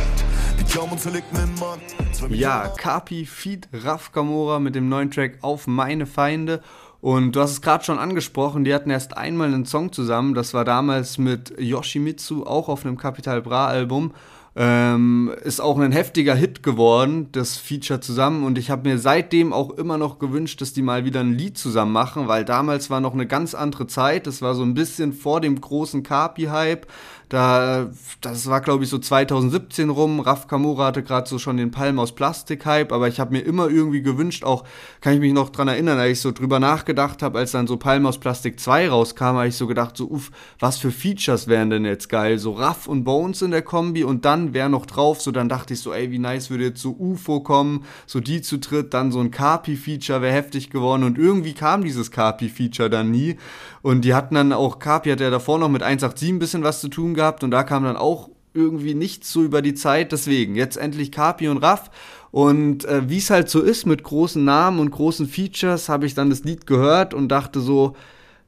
[2.30, 6.62] Ja, Kapi Feed Raf Kamora mit dem neuen Track Auf meine Feinde.
[7.02, 10.36] Und du hast es gerade schon angesprochen, die hatten erst einmal einen Song zusammen.
[10.36, 14.14] Das war damals mit Yoshimitsu, auch auf einem Capital Bra Album.
[14.56, 18.44] Ähm, ist auch ein heftiger Hit geworden, das Feature zusammen.
[18.44, 21.58] Und ich habe mir seitdem auch immer noch gewünscht, dass die mal wieder ein Lied
[21.58, 24.28] zusammen machen, weil damals war noch eine ganz andere Zeit.
[24.28, 26.88] Das war so ein bisschen vor dem großen Kapi-Hype.
[27.30, 30.20] Da, das war, glaube ich, so 2017 rum.
[30.20, 33.70] Raf Kamura hatte gerade so schon den Palm aus Plastik-Hype, aber ich habe mir immer
[33.70, 34.64] irgendwie gewünscht, auch
[35.00, 37.78] kann ich mich noch dran erinnern, als ich so drüber nachgedacht habe, als dann so
[37.78, 41.70] Palm aus Plastik 2 rauskam, habe ich so gedacht, so, uff, was für Features wären
[41.70, 42.40] denn jetzt geil?
[42.40, 45.76] So Raff und Bones in der Kombi und dann wäre noch drauf, so dann dachte
[45.76, 49.12] ich so, ey, wie nice würde jetzt so UFO kommen, so die zu dritt, dann
[49.12, 53.38] so ein Kapi-Feature wäre heftig geworden und irgendwie kam dieses Kapi-Feature dann nie
[53.82, 56.82] und die hatten dann auch, Kapi hat ja davor noch mit 187 ein bisschen was
[56.82, 60.12] zu tun gehabt und da kam dann auch irgendwie nichts so über die Zeit.
[60.12, 61.90] Deswegen, jetzt endlich Kapi und Raff.
[62.32, 66.14] Und äh, wie es halt so ist mit großen Namen und großen Features, habe ich
[66.14, 67.96] dann das Lied gehört und dachte so,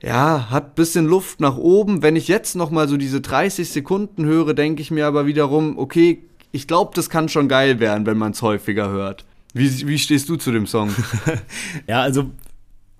[0.02, 2.02] ja, hat bisschen Luft nach oben.
[2.02, 5.78] Wenn ich jetzt noch mal so diese 30 Sekunden höre, denke ich mir aber wiederum,
[5.78, 9.26] okay, ich glaube, das kann schon geil werden, wenn man es häufiger hört.
[9.54, 10.94] Wie, wie stehst du zu dem Song?
[11.88, 12.32] ja, also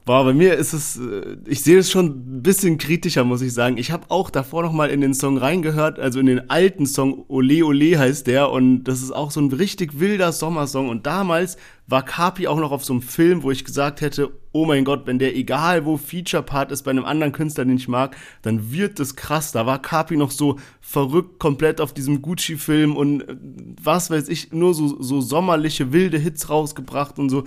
[0.04, 3.54] Boah, bei mir ist es, äh, ich sehe es schon ein bisschen kritischer, muss ich
[3.54, 3.78] sagen.
[3.78, 7.24] Ich habe auch davor noch mal in den Song reingehört, also in den alten Song
[7.28, 11.58] Ole Ole heißt der und das ist auch so ein richtig wilder Sommersong und damals
[11.86, 15.06] war Kapi auch noch auf so einem Film, wo ich gesagt hätte, oh mein Gott,
[15.06, 18.72] wenn der egal wo Feature Part ist bei einem anderen Künstler, den ich mag, dann
[18.72, 19.52] wird das krass.
[19.52, 23.36] Da war Kapi noch so verrückt komplett auf diesem Gucci Film und äh,
[23.84, 27.44] was weiß ich, nur so so sommerliche wilde Hits rausgebracht und so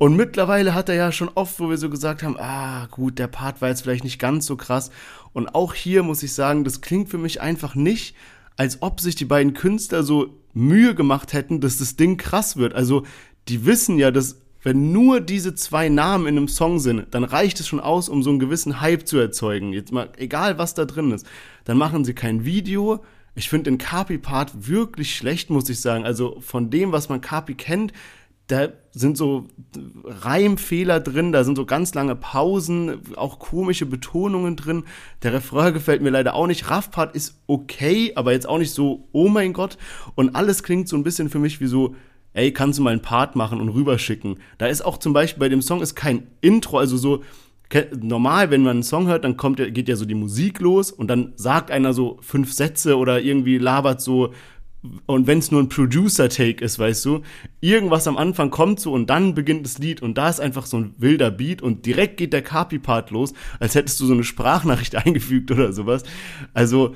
[0.00, 3.26] und mittlerweile hat er ja schon oft, wo wir so gesagt haben, ah, gut, der
[3.26, 4.90] Part war jetzt vielleicht nicht ganz so krass.
[5.34, 8.16] Und auch hier muss ich sagen, das klingt für mich einfach nicht,
[8.56, 12.72] als ob sich die beiden Künstler so Mühe gemacht hätten, dass das Ding krass wird.
[12.72, 13.04] Also,
[13.48, 17.60] die wissen ja, dass wenn nur diese zwei Namen in einem Song sind, dann reicht
[17.60, 19.74] es schon aus, um so einen gewissen Hype zu erzeugen.
[19.74, 21.26] Jetzt mal, egal was da drin ist.
[21.66, 23.04] Dann machen sie kein Video.
[23.34, 26.06] Ich finde den Kapi-Part wirklich schlecht, muss ich sagen.
[26.06, 27.92] Also von dem, was man Kapi kennt,
[28.50, 29.46] da sind so
[30.04, 34.84] Reimfehler drin, da sind so ganz lange Pausen, auch komische Betonungen drin.
[35.22, 36.68] Der Refrain gefällt mir leider auch nicht.
[36.70, 39.78] Raffpart ist okay, aber jetzt auch nicht so, oh mein Gott.
[40.16, 41.94] Und alles klingt so ein bisschen für mich wie so,
[42.32, 44.40] ey, kannst du mal einen Part machen und rüberschicken.
[44.58, 47.22] Da ist auch zum Beispiel bei dem Song ist kein Intro, also so,
[48.00, 51.08] normal, wenn man einen Song hört, dann kommt, geht ja so die Musik los und
[51.08, 54.32] dann sagt einer so fünf Sätze oder irgendwie labert so
[55.06, 57.20] und wenn es nur ein Producer-Take ist, weißt du,
[57.60, 60.78] irgendwas am Anfang kommt so und dann beginnt das Lied und da ist einfach so
[60.78, 64.96] ein wilder Beat und direkt geht der Kapi-Part los, als hättest du so eine Sprachnachricht
[65.06, 66.02] eingefügt oder sowas.
[66.54, 66.94] Also,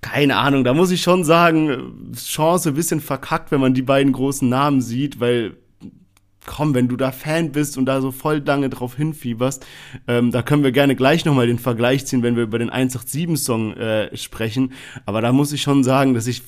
[0.00, 4.12] keine Ahnung, da muss ich schon sagen, Chance ein bisschen verkackt, wenn man die beiden
[4.12, 5.56] großen Namen sieht, weil
[6.44, 9.64] komm, wenn du da Fan bist und da so voll lange drauf hinfieberst,
[10.08, 13.74] ähm, da können wir gerne gleich nochmal den Vergleich ziehen, wenn wir über den 187-Song
[13.74, 14.72] äh, sprechen.
[15.06, 16.42] Aber da muss ich schon sagen, dass ich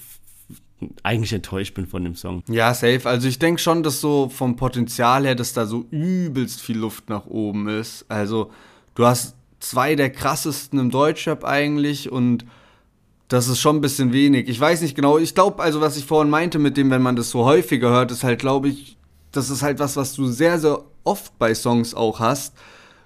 [1.02, 2.42] eigentlich enttäuscht bin von dem Song.
[2.48, 3.02] Ja, safe.
[3.04, 7.08] Also ich denke schon, dass so vom Potenzial her, dass da so übelst viel Luft
[7.08, 8.04] nach oben ist.
[8.08, 8.50] Also
[8.94, 12.44] du hast zwei der krassesten im Deutschrap eigentlich und
[13.28, 14.48] das ist schon ein bisschen wenig.
[14.48, 15.18] Ich weiß nicht genau.
[15.18, 18.10] Ich glaube, also was ich vorhin meinte mit dem, wenn man das so häufiger hört,
[18.10, 18.96] ist halt, glaube ich,
[19.32, 22.54] das ist halt was, was du sehr, sehr oft bei Songs auch hast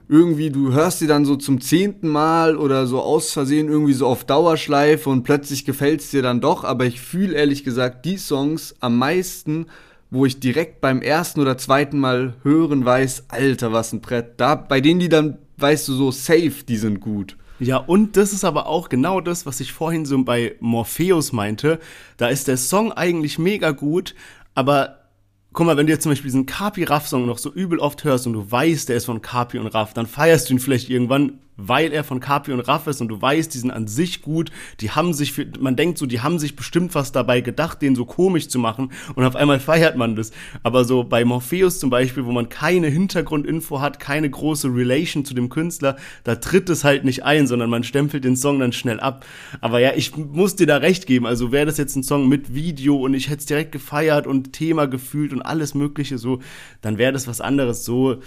[0.09, 4.07] irgendwie, du hörst sie dann so zum zehnten Mal oder so aus Versehen irgendwie so
[4.07, 6.65] auf Dauerschleife und plötzlich gefällt es dir dann doch.
[6.65, 9.67] Aber ich fühle ehrlich gesagt die Songs am meisten,
[10.11, 14.35] wo ich direkt beim ersten oder zweiten Mal hören weiß, Alter, was ein Brett.
[14.39, 17.37] Da, bei denen die dann, weißt du, so safe, die sind gut.
[17.61, 21.81] Ja, und das ist aber auch genau das, was ich vorhin so bei Morpheus meinte.
[22.17, 24.15] Da ist der Song eigentlich mega gut,
[24.55, 25.08] aber
[25.53, 28.05] guck mal, wenn du jetzt zum Beispiel diesen Kapi Raff Song noch so übel oft
[28.05, 30.91] hörst und du weißt, der ist von Kapi und Raff, dann feierst du ihn vielleicht
[30.91, 34.23] irgendwann weil er von Kapi und Raff ist und du weißt, die sind an sich
[34.23, 37.83] gut, die haben sich, für, man denkt so, die haben sich bestimmt was dabei gedacht,
[37.83, 40.31] den so komisch zu machen und auf einmal feiert man das.
[40.63, 45.35] Aber so bei Morpheus zum Beispiel, wo man keine Hintergrundinfo hat, keine große Relation zu
[45.35, 49.01] dem Künstler, da tritt es halt nicht ein, sondern man stempelt den Song dann schnell
[49.01, 49.27] ab.
[49.61, 52.55] Aber ja, ich muss dir da recht geben, also wäre das jetzt ein Song mit
[52.55, 56.39] Video und ich hätte es direkt gefeiert und Thema gefühlt und alles mögliche so,
[56.83, 58.21] dann wäre das was anderes so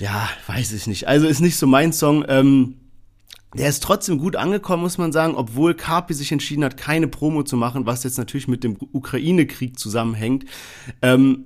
[0.00, 1.06] ja, weiß ich nicht.
[1.06, 2.24] Also ist nicht so mein Song.
[2.26, 2.76] Ähm,
[3.54, 7.42] der ist trotzdem gut angekommen, muss man sagen, obwohl Carpi sich entschieden hat, keine Promo
[7.42, 10.46] zu machen, was jetzt natürlich mit dem Ukraine-Krieg zusammenhängt.
[11.02, 11.44] Ähm,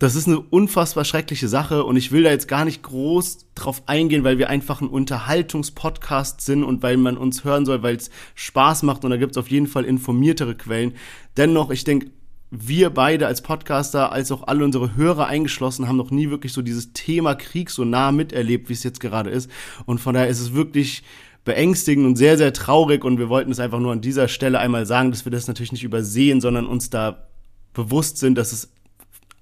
[0.00, 3.82] das ist eine unfassbar schreckliche Sache und ich will da jetzt gar nicht groß drauf
[3.84, 8.10] eingehen, weil wir einfach ein Unterhaltungspodcast sind und weil man uns hören soll, weil es
[8.34, 10.94] Spaß macht und da gibt es auf jeden Fall informiertere Quellen.
[11.36, 12.10] Dennoch, ich denke,
[12.50, 16.62] wir beide als Podcaster, als auch alle unsere Hörer eingeschlossen, haben noch nie wirklich so
[16.62, 19.48] dieses Thema Krieg so nah miterlebt, wie es jetzt gerade ist.
[19.86, 21.04] Und von daher ist es wirklich
[21.44, 23.04] beängstigend und sehr, sehr traurig.
[23.04, 25.72] Und wir wollten es einfach nur an dieser Stelle einmal sagen, dass wir das natürlich
[25.72, 27.28] nicht übersehen, sondern uns da
[27.72, 28.72] bewusst sind, dass es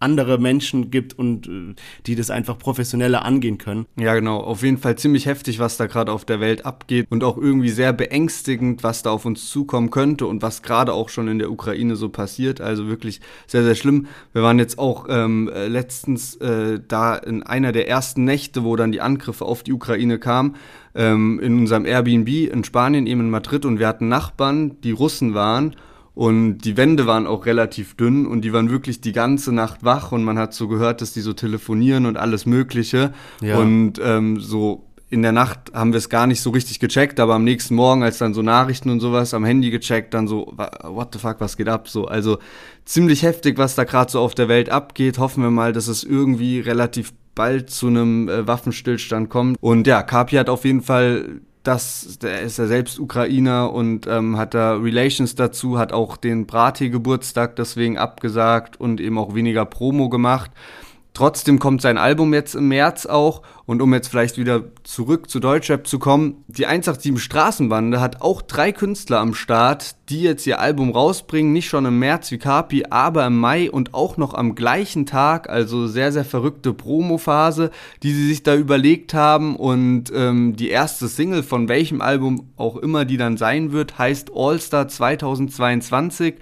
[0.01, 1.75] andere Menschen gibt und äh,
[2.07, 3.87] die das einfach professioneller angehen können.
[3.97, 4.39] Ja, genau.
[4.39, 7.71] Auf jeden Fall ziemlich heftig, was da gerade auf der Welt abgeht und auch irgendwie
[7.71, 11.51] sehr beängstigend, was da auf uns zukommen könnte und was gerade auch schon in der
[11.51, 12.61] Ukraine so passiert.
[12.61, 14.07] Also wirklich sehr, sehr schlimm.
[14.33, 18.77] Wir waren jetzt auch ähm, äh, letztens äh, da in einer der ersten Nächte, wo
[18.77, 20.57] dann die Angriffe auf die Ukraine kamen,
[20.95, 25.35] ähm, in unserem Airbnb in Spanien, eben in Madrid und wir hatten Nachbarn, die Russen
[25.35, 25.75] waren
[26.19, 30.11] und die Wände waren auch relativ dünn und die waren wirklich die ganze Nacht wach
[30.11, 33.13] und man hat so gehört, dass die so telefonieren und alles Mögliche.
[33.41, 33.57] Ja.
[33.57, 37.37] Und ähm, so in der Nacht haben wir es gar nicht so richtig gecheckt, aber
[37.37, 40.53] am nächsten Morgen, als dann so Nachrichten und sowas am Handy gecheckt, dann so,
[40.83, 41.89] what the fuck, was geht ab?
[41.89, 42.39] So, also
[42.85, 45.19] ziemlich heftig, was da gerade so auf der Welt abgeht.
[45.19, 49.57] Hoffen wir mal, dass es irgendwie relativ bald zu einem äh, Waffenstillstand kommt.
[49.61, 54.39] Und ja, Kapi hat auf jeden Fall das, der ist ja selbst Ukrainer und ähm,
[54.39, 60.09] hat da Relations dazu, hat auch den Brati-Geburtstag deswegen abgesagt und eben auch weniger Promo
[60.09, 60.51] gemacht.
[61.19, 63.43] Trotzdem kommt sein Album jetzt im März auch.
[63.67, 68.41] Und um jetzt vielleicht wieder zurück zu Deutschrap zu kommen, die 187 Straßenbande hat auch
[68.41, 71.53] drei Künstler am Start, die jetzt ihr Album rausbringen.
[71.53, 75.51] Nicht schon im März wie Kapi, aber im Mai und auch noch am gleichen Tag.
[75.51, 77.73] Also sehr, sehr verrückte Promophase,
[78.05, 79.57] die sie sich da überlegt haben.
[79.57, 84.31] Und ähm, die erste Single von welchem Album auch immer die dann sein wird, heißt
[84.37, 86.37] All Star 2022.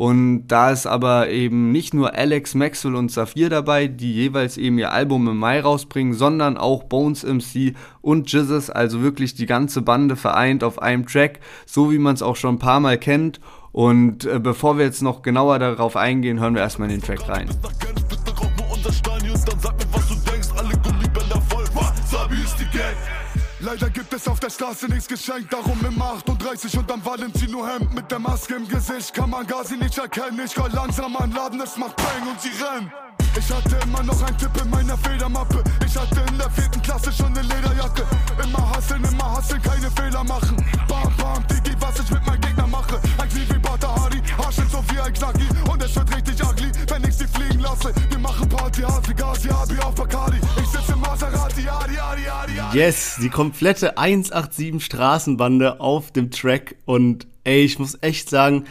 [0.00, 4.78] Und da ist aber eben nicht nur Alex, Maxwell und Saphir dabei, die jeweils eben
[4.78, 9.82] ihr Album im Mai rausbringen, sondern auch Bones MC und Jizzes, also wirklich die ganze
[9.82, 13.40] Bande vereint auf einem Track, so wie man es auch schon ein paar Mal kennt.
[13.72, 17.28] Und äh, bevor wir jetzt noch genauer darauf eingehen, hören wir erstmal in den Track
[17.28, 17.50] rein.
[23.70, 27.94] Leider gibt es auf der Straße nichts geschenkt, darum immer 38 und am Valentino Hemd
[27.94, 30.40] mit der Maske im Gesicht kann man gar sie nicht erkennen.
[30.44, 32.90] Ich roll langsam an Laden, es macht Bang und sie rennen.
[33.38, 35.62] Ich hatte immer noch einen Tipp in meiner Federmappe.
[35.86, 38.04] Ich hatte in der vierten Klasse schon eine Lederjacke.
[38.42, 40.56] Immer hasseln, immer hasseln, keine Fehler machen.
[40.88, 43.00] Bam, bam, Digi, was ich mit meinem Gegner mache.
[43.18, 45.46] Ein Glied wie Batahari, Arschel so wie ein Knacki.
[45.70, 46.59] Und es wird richtig ugly,
[46.90, 47.92] wenn ich sie fliegen lasse.
[48.08, 50.38] Wir machen Party, Hasi, Abi auf Bacardi.
[50.60, 52.78] Ich sitze im Maserati, Adi, Adi, Adi, Adi.
[52.78, 56.76] Yes, die komplette 187 Straßenbande auf dem Track.
[56.84, 58.64] Und ey, ich muss echt sagen,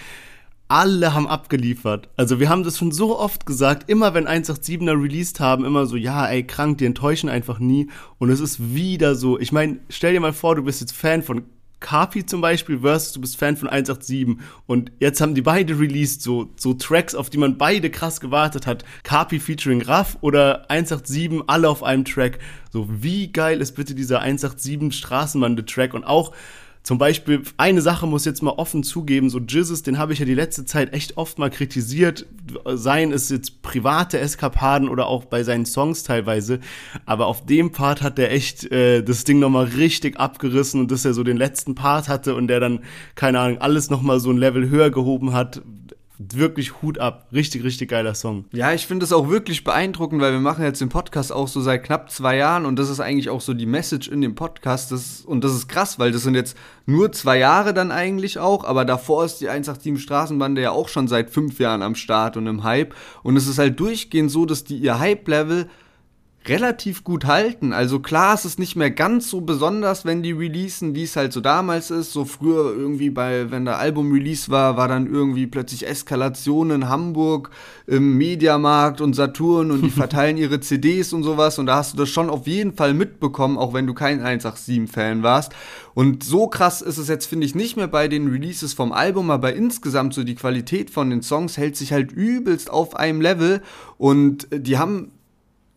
[0.68, 2.10] alle haben abgeliefert.
[2.16, 5.96] Also wir haben das schon so oft gesagt, immer wenn 187er released haben, immer so,
[5.96, 7.90] ja, ey, krank, die enttäuschen einfach nie.
[8.18, 9.40] Und es ist wieder so.
[9.40, 11.44] Ich meine, stell dir mal vor, du bist jetzt Fan von
[11.80, 16.22] Carpi zum Beispiel versus du bist Fan von 187 und jetzt haben die beide released
[16.22, 18.84] so, so Tracks, auf die man beide krass gewartet hat.
[19.04, 22.39] Carpi featuring Raff oder 187 alle auf einem Track.
[22.72, 26.34] So, wie geil ist bitte dieser 187 Straßenbande-Track und auch
[26.89, 30.25] zum Beispiel, eine Sache muss jetzt mal offen zugeben, so Jizzes, den habe ich ja
[30.25, 32.25] die letzte Zeit echt oft mal kritisiert,
[32.65, 36.60] seien es jetzt private Eskapaden oder auch bei seinen Songs teilweise,
[37.06, 41.06] aber auf dem Part hat der echt äh, das Ding nochmal richtig abgerissen und dass
[41.06, 42.80] er so den letzten Part hatte und der dann,
[43.13, 45.62] keine Ahnung, alles nochmal so ein Level höher gehoben hat,
[46.20, 47.30] wirklich Hut ab.
[47.32, 48.44] Richtig, richtig geiler Song.
[48.52, 51.62] Ja, ich finde es auch wirklich beeindruckend, weil wir machen jetzt den Podcast auch so
[51.62, 54.92] seit knapp zwei Jahren und das ist eigentlich auch so die Message in dem Podcast.
[54.92, 58.66] Das, und das ist krass, weil das sind jetzt nur zwei Jahre dann eigentlich auch,
[58.66, 62.48] aber davor ist die 187 Straßenbande ja auch schon seit fünf Jahren am Start und
[62.48, 62.94] im Hype.
[63.24, 65.70] Und es ist halt durchgehend so, dass die ihr Hype-Level
[66.47, 67.73] relativ gut halten.
[67.73, 71.34] Also klar, es ist nicht mehr ganz so besonders, wenn die releasen, wie es halt
[71.34, 72.13] so damals ist.
[72.13, 77.52] So früher irgendwie bei, wenn der Album-Release war, war dann irgendwie plötzlich Eskalation in Hamburg
[77.88, 81.97] im Mediamarkt und Saturn und die verteilen ihre CDs und sowas und da hast du
[81.97, 85.52] das schon auf jeden Fall mitbekommen, auch wenn du kein 187-Fan warst.
[85.93, 89.30] Und so krass ist es jetzt, finde ich, nicht mehr bei den Releases vom Album,
[89.30, 93.62] aber insgesamt so die Qualität von den Songs hält sich halt übelst auf einem Level
[93.97, 95.12] und die haben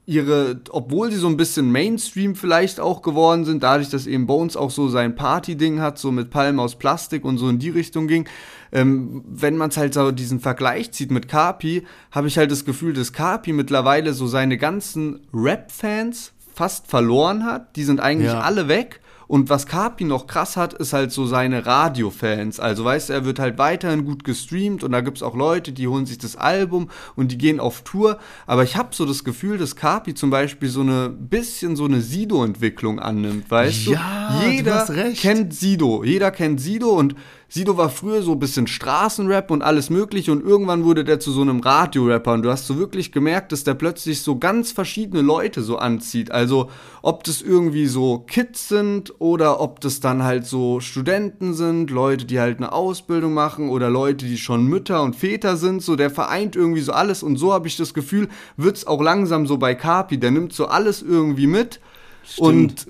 [0.04, 4.56] ihre, obwohl sie so ein bisschen Mainstream vielleicht auch geworden sind, dadurch, dass eben Bones
[4.56, 8.08] auch so sein Party-Ding hat, so mit Palmen aus Plastik und so in die Richtung
[8.08, 8.28] ging,
[8.72, 12.64] ähm, wenn man es halt so diesen Vergleich zieht mit Carpi, habe ich halt das
[12.64, 17.76] Gefühl, dass Carpi mittlerweile so seine ganzen Rap-Fans fast verloren hat.
[17.76, 18.40] Die sind eigentlich ja.
[18.40, 19.00] alle weg.
[19.26, 22.60] Und was Carpi noch krass hat, ist halt so seine Radio-Fans.
[22.60, 25.72] Also weißt du, er wird halt weiterhin gut gestreamt und da gibt es auch Leute,
[25.72, 28.18] die holen sich das Album und die gehen auf Tour.
[28.46, 32.00] Aber ich habe so das Gefühl, dass Carpi zum Beispiel so eine bisschen so eine
[32.00, 34.48] Sido-Entwicklung annimmt, weißt ja, du?
[34.50, 36.04] Jeder du kennt Sido.
[36.04, 37.14] Jeder kennt Sido und
[37.54, 41.30] Sido war früher so ein bisschen Straßenrap und alles mögliche und irgendwann wurde der zu
[41.30, 45.20] so einem Radiorapper und du hast so wirklich gemerkt, dass der plötzlich so ganz verschiedene
[45.20, 46.30] Leute so anzieht.
[46.30, 46.70] Also
[47.02, 52.24] ob das irgendwie so Kids sind oder ob das dann halt so Studenten sind, Leute,
[52.24, 56.08] die halt eine Ausbildung machen oder Leute, die schon Mütter und Väter sind, so der
[56.08, 59.58] vereint irgendwie so alles und so habe ich das Gefühl, wird es auch langsam so
[59.58, 61.80] bei Kapi, der nimmt so alles irgendwie mit
[62.24, 62.86] Stimmt.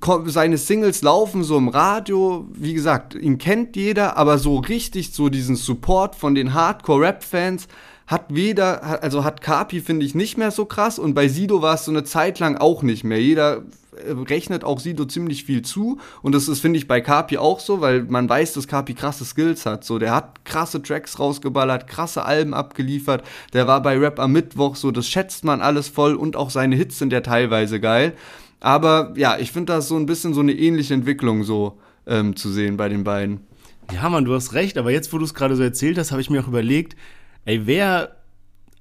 [0.00, 2.46] Und seine Singles laufen so im Radio.
[2.52, 7.68] Wie gesagt, ihn kennt jeder, aber so richtig so diesen Support von den Hardcore-Rap-Fans
[8.10, 11.76] hat weder, also hat Kapi, finde ich, nicht mehr so krass und bei Sido war
[11.76, 13.22] es so eine Zeit lang auch nicht mehr.
[13.22, 13.62] Jeder
[14.04, 17.60] äh, rechnet auch Sido ziemlich viel zu und das ist, finde ich, bei Kapi auch
[17.60, 19.84] so, weil man weiß, dass Kapi krasse Skills hat.
[19.84, 24.74] So, der hat krasse Tracks rausgeballert, krasse Alben abgeliefert, der war bei Rap am Mittwoch
[24.74, 28.14] so, das schätzt man alles voll und auch seine Hits sind ja teilweise geil.
[28.60, 32.50] Aber ja, ich finde das so ein bisschen so eine ähnliche Entwicklung so ähm, zu
[32.50, 33.40] sehen bei den beiden.
[33.92, 36.20] Ja, Mann, du hast recht, aber jetzt, wo du es gerade so erzählt hast, habe
[36.20, 36.96] ich mir auch überlegt,
[37.44, 38.16] ey, wer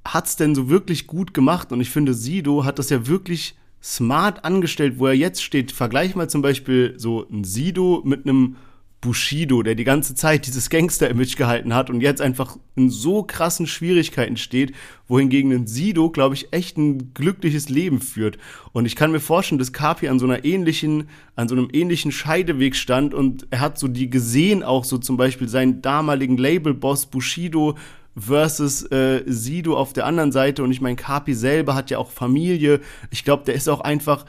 [0.05, 1.71] hat's denn so wirklich gut gemacht?
[1.71, 5.71] Und ich finde, Sido hat das ja wirklich smart angestellt, wo er jetzt steht.
[5.71, 8.57] Vergleich mal zum Beispiel so ein Sido mit einem
[9.01, 13.65] Bushido, der die ganze Zeit dieses Gangster-Image gehalten hat und jetzt einfach in so krassen
[13.65, 14.73] Schwierigkeiten steht,
[15.07, 18.37] wohingegen ein Sido, glaube ich, echt ein glückliches Leben führt.
[18.73, 22.11] Und ich kann mir vorstellen, dass Kapi an so einer ähnlichen, an so einem ähnlichen
[22.11, 27.05] Scheideweg stand und er hat so die gesehen, auch so zum Beispiel seinen damaligen Label-Boss
[27.05, 27.77] Bushido
[28.17, 30.61] versus äh, Sido auf der anderen Seite.
[30.61, 32.81] Und ich meine, Kapi selber hat ja auch Familie.
[33.11, 34.25] Ich glaube, der ist auch einfach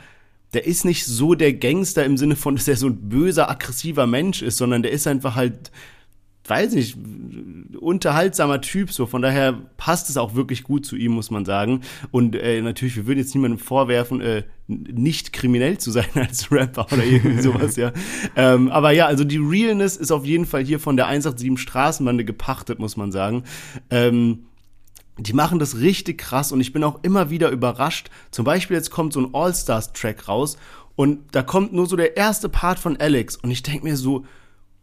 [0.53, 4.07] der ist nicht so der Gangster im Sinne von, dass er so ein böser, aggressiver
[4.07, 5.71] Mensch ist, sondern der ist einfach halt,
[6.47, 6.97] weiß nicht,
[7.79, 8.91] unterhaltsamer Typ.
[8.93, 11.83] So, von daher passt es auch wirklich gut zu ihm, muss man sagen.
[12.11, 16.87] Und äh, natürlich, wir würden jetzt niemandem vorwerfen, äh, nicht kriminell zu sein als Rapper
[16.93, 17.93] oder irgendwie sowas, ja.
[18.35, 22.25] Ähm, aber ja, also die Realness ist auf jeden Fall hier von der 187 Straßenbande
[22.25, 23.45] gepachtet, muss man sagen.
[23.91, 24.47] Ähm,
[25.27, 28.11] die machen das richtig krass und ich bin auch immer wieder überrascht.
[28.31, 30.57] Zum Beispiel jetzt kommt so ein All-Stars-Track raus
[30.97, 34.25] und da kommt nur so der erste Part von Alex und ich denke mir so,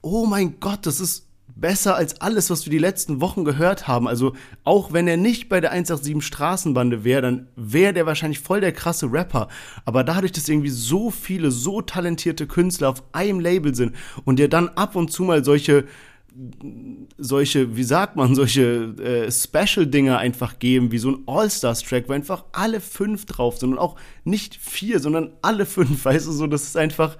[0.02, 4.08] oh mein Gott, das ist besser als alles, was wir die letzten Wochen gehört haben.
[4.08, 4.34] Also
[4.64, 8.72] auch wenn er nicht bei der 187 Straßenbande wäre, dann wäre der wahrscheinlich voll der
[8.72, 9.48] krasse Rapper.
[9.86, 14.48] Aber dadurch, dass irgendwie so viele, so talentierte Künstler auf einem Label sind und der
[14.48, 15.86] dann ab und zu mal solche
[17.18, 22.46] solche, wie sagt man, solche äh, Special-Dinger einfach geben, wie so ein All-Stars-Track, wo einfach
[22.52, 26.64] alle fünf drauf sind und auch nicht vier, sondern alle fünf, weißt du, so, das
[26.64, 27.18] ist einfach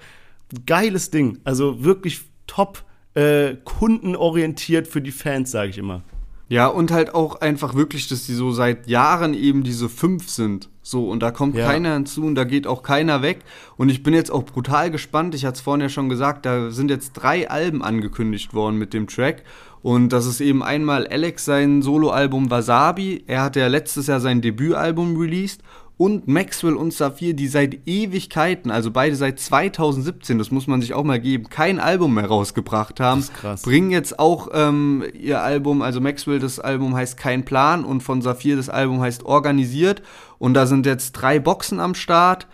[0.54, 1.40] ein geiles Ding.
[1.44, 2.84] Also wirklich top
[3.16, 6.04] äh, kundenorientiert für die Fans, sage ich immer.
[6.50, 10.70] Ja, und halt auch einfach wirklich, dass die so seit Jahren eben diese fünf sind.
[10.82, 11.68] So, und da kommt ja.
[11.68, 13.40] keiner hinzu und da geht auch keiner weg.
[13.76, 15.36] Und ich bin jetzt auch brutal gespannt.
[15.36, 18.94] Ich hatte es vorhin ja schon gesagt, da sind jetzt drei Alben angekündigt worden mit
[18.94, 19.44] dem Track.
[19.82, 23.26] Und das ist eben einmal Alex sein Soloalbum Wasabi.
[23.28, 25.62] Er hatte ja letztes Jahr sein Debütalbum released
[25.98, 30.94] und Maxwell und Saphir, die seit Ewigkeiten, also beide seit 2017, das muss man sich
[30.94, 33.26] auch mal geben, kein Album mehr rausgebracht haben,
[33.64, 38.22] bringen jetzt auch ähm, ihr Album, also Maxwell, das Album heißt Kein Plan und von
[38.22, 40.04] Saphir das Album heißt Organisiert.
[40.38, 42.48] Und da sind jetzt drei Boxen am Start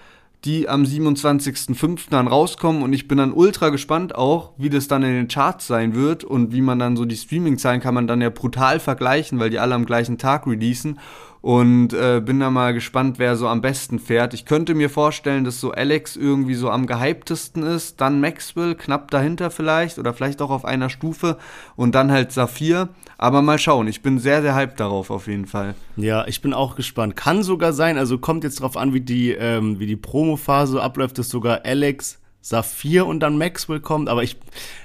[0.46, 2.10] die am 27.05.
[2.10, 2.84] dann rauskommen.
[2.84, 6.24] Und ich bin dann ultra gespannt auch, wie das dann in den Charts sein wird
[6.24, 9.60] und wie man dann so die Streaming-Zahlen kann man dann ja brutal vergleichen, weil die
[9.60, 11.00] alle am gleichen Tag releasen
[11.44, 14.34] und äh, bin da mal gespannt, wer so am besten fährt.
[14.34, 19.12] Ich könnte mir vorstellen, dass so Alex irgendwie so am gehyptesten ist, dann Maxwell knapp
[19.12, 21.38] dahinter vielleicht oder vielleicht auch auf einer Stufe
[21.76, 22.88] und dann halt Saphir.
[23.18, 25.76] Aber mal schauen, ich bin sehr, sehr hyped darauf auf jeden Fall.
[25.98, 27.18] Ja, ich bin auch gespannt.
[27.18, 31.18] Kann sogar sein, also kommt jetzt drauf an, wie die, ähm, wie die Promo-Phase abläuft,
[31.18, 34.38] dass sogar Alex Saphir und dann Maxwell kommt, aber ich,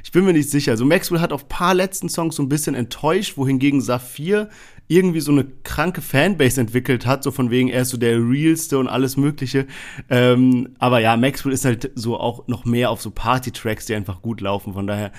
[0.04, 0.72] ich bin mir nicht sicher.
[0.72, 4.48] Also Maxwell hat auf paar letzten Songs so ein bisschen enttäuscht, wohingegen Saphir
[4.88, 8.78] irgendwie so eine kranke Fanbase entwickelt hat, so von wegen, er ist so der Realste
[8.78, 9.66] und alles Mögliche.
[10.08, 14.22] Ähm, aber ja, Maxwell ist halt so auch noch mehr auf so Party-Tracks, die einfach
[14.22, 14.72] gut laufen.
[14.72, 15.12] Von daher,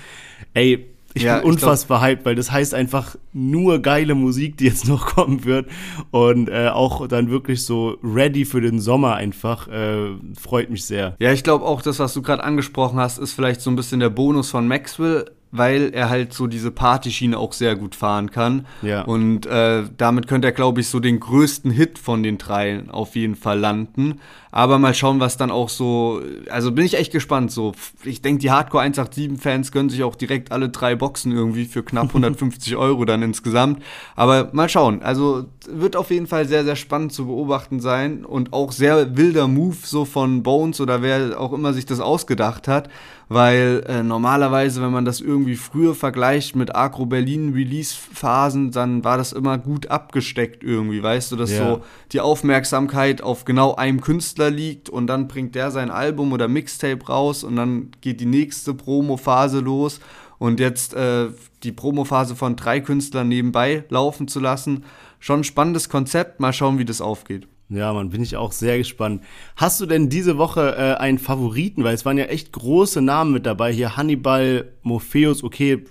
[0.53, 4.87] ey, ich ja, bin unfassbar hyped, weil das heißt einfach nur geile Musik, die jetzt
[4.87, 5.67] noch kommen wird
[6.11, 9.67] und äh, auch dann wirklich so ready für den Sommer einfach.
[9.67, 11.15] Äh, freut mich sehr.
[11.19, 13.99] Ja, ich glaube auch, das, was du gerade angesprochen hast, ist vielleicht so ein bisschen
[13.99, 18.65] der Bonus von Maxwell weil er halt so diese Partyschiene auch sehr gut fahren kann.
[18.81, 19.01] Ja.
[19.01, 23.15] Und äh, damit könnte er, glaube ich, so den größten Hit von den dreien auf
[23.15, 24.19] jeden Fall landen.
[24.51, 26.21] Aber mal schauen, was dann auch so.
[26.49, 27.51] Also bin ich echt gespannt.
[27.51, 27.73] So,
[28.03, 32.07] ich denke, die Hardcore 187-Fans gönnen sich auch direkt alle drei Boxen irgendwie für knapp
[32.09, 33.83] 150 Euro dann insgesamt.
[34.15, 35.01] Aber mal schauen.
[35.03, 39.47] Also wird auf jeden Fall sehr, sehr spannend zu beobachten sein und auch sehr wilder
[39.47, 42.89] Move so von Bones oder wer auch immer sich das ausgedacht hat
[43.29, 49.17] weil äh, normalerweise, wenn man das irgendwie früher vergleicht mit Agro Berlin Release-Phasen, dann war
[49.17, 51.57] das immer gut abgesteckt irgendwie, weißt du, dass ja.
[51.57, 56.47] so die Aufmerksamkeit auf genau einem Künstler liegt und dann bringt der sein Album oder
[56.47, 59.99] Mixtape raus und dann geht die nächste Promo-Phase los
[60.37, 61.27] und jetzt äh,
[61.63, 64.85] die Promo-Phase von drei Künstlern nebenbei laufen zu lassen,
[65.19, 67.47] schon ein spannendes Konzept, mal schauen, wie das aufgeht.
[67.69, 69.21] Ja, man, bin ich auch sehr gespannt.
[69.55, 71.83] Hast du denn diese Woche äh, einen Favoriten?
[71.83, 73.71] Weil es waren ja echt große Namen mit dabei.
[73.71, 75.85] Hier Hannibal, Morpheus, okay,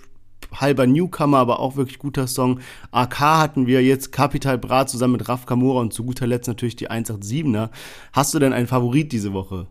[0.53, 2.61] halber Newcomer, aber auch wirklich guter Song.
[2.90, 6.76] AK hatten wir jetzt, Capital Bra zusammen mit Raf Kamura und zu guter Letzt natürlich
[6.76, 7.70] die 187er.
[8.12, 9.66] Hast du denn einen Favorit diese Woche?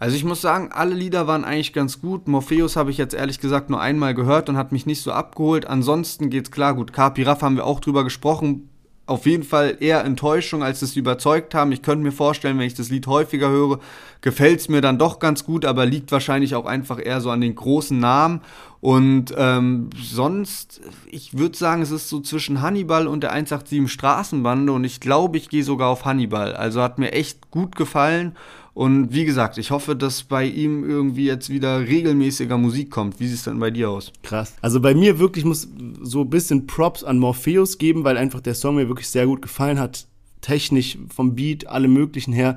[0.00, 2.28] Also ich muss sagen, alle Lieder waren eigentlich ganz gut.
[2.28, 5.66] Morpheus habe ich jetzt ehrlich gesagt nur einmal gehört und hat mich nicht so abgeholt.
[5.66, 6.92] Ansonsten geht's klar gut.
[6.92, 8.68] Capi Raff haben wir auch drüber gesprochen
[9.08, 11.72] auf jeden Fall eher Enttäuschung, als sie überzeugt haben.
[11.72, 13.80] Ich könnte mir vorstellen, wenn ich das Lied häufiger höre,
[14.20, 17.40] gefällt es mir dann doch ganz gut, aber liegt wahrscheinlich auch einfach eher so an
[17.40, 18.42] den großen Namen.
[18.80, 20.80] Und ähm, sonst,
[21.10, 25.38] ich würde sagen, es ist so zwischen Hannibal und der 187 Straßenbande und ich glaube,
[25.38, 26.54] ich gehe sogar auf Hannibal.
[26.54, 28.36] Also hat mir echt gut gefallen
[28.78, 33.18] und wie gesagt, ich hoffe, dass bei ihm irgendwie jetzt wieder regelmäßiger Musik kommt.
[33.18, 34.12] Wie sieht es denn bei dir aus?
[34.22, 34.54] Krass.
[34.60, 35.66] Also bei mir wirklich muss
[36.00, 39.42] so ein bisschen Props an Morpheus geben, weil einfach der Song mir wirklich sehr gut
[39.42, 40.06] gefallen hat.
[40.42, 42.54] Technisch, vom Beat, alle möglichen her.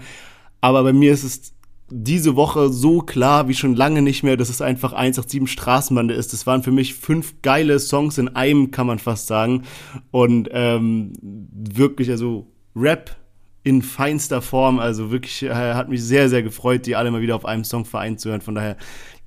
[0.61, 1.53] Aber bei mir ist es
[1.89, 6.34] diese Woche so klar wie schon lange nicht mehr, dass es einfach 187 Straßenbande ist.
[6.34, 9.63] Das waren für mich fünf geile Songs in einem, kann man fast sagen.
[10.11, 11.13] Und ähm,
[11.51, 12.45] wirklich, also
[12.76, 13.17] Rap
[13.64, 14.80] in feinster Form.
[14.80, 17.86] Also wirklich äh, hat mich sehr, sehr gefreut, die alle mal wieder auf einem Song
[17.86, 18.41] vereint zu hören.
[18.41, 18.78] Von daher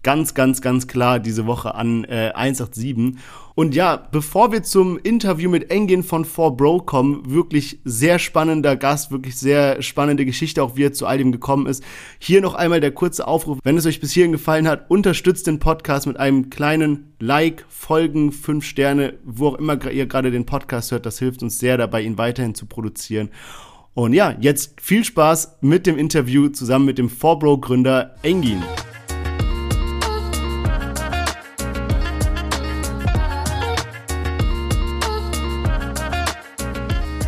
[0.05, 3.17] ganz, ganz, ganz klar diese Woche an äh, 187.
[3.57, 9.13] Und ja, bevor wir zum Interview mit Engin von 4Bro kommen, wirklich sehr spannender Gast,
[9.13, 11.83] wirklich sehr spannende Geschichte, auch wie er zu all dem gekommen ist.
[12.19, 15.61] Hier noch einmal der kurze Aufruf, wenn es euch bis hierhin gefallen hat, unterstützt den
[15.61, 20.91] Podcast mit einem kleinen Like, Folgen, fünf Sterne, wo auch immer ihr gerade den Podcast
[20.91, 21.07] hört.
[21.07, 23.31] Das hilft uns sehr dabei, ihn weiterhin zu produzieren.
[23.95, 28.63] Und ja, jetzt viel Spaß mit dem Interview zusammen mit dem 4Bro-Gründer Engin.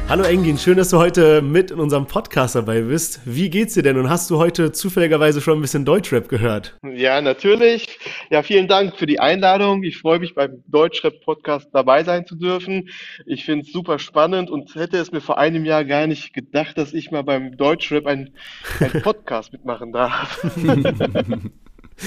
[0.09, 3.20] Hallo Engin, schön, dass du heute mit in unserem Podcast dabei bist.
[3.24, 6.78] Wie geht's dir denn und hast du heute zufälligerweise schon ein bisschen Deutschrap gehört?
[6.94, 7.98] Ja, natürlich.
[8.30, 9.82] Ja, vielen Dank für die Einladung.
[9.82, 12.88] Ich freue mich beim Deutschrap-Podcast dabei sein zu dürfen.
[13.26, 16.78] Ich finde es super spannend und hätte es mir vor einem Jahr gar nicht gedacht,
[16.78, 18.30] dass ich mal beim Deutschrap einen
[19.02, 20.46] Podcast mitmachen darf.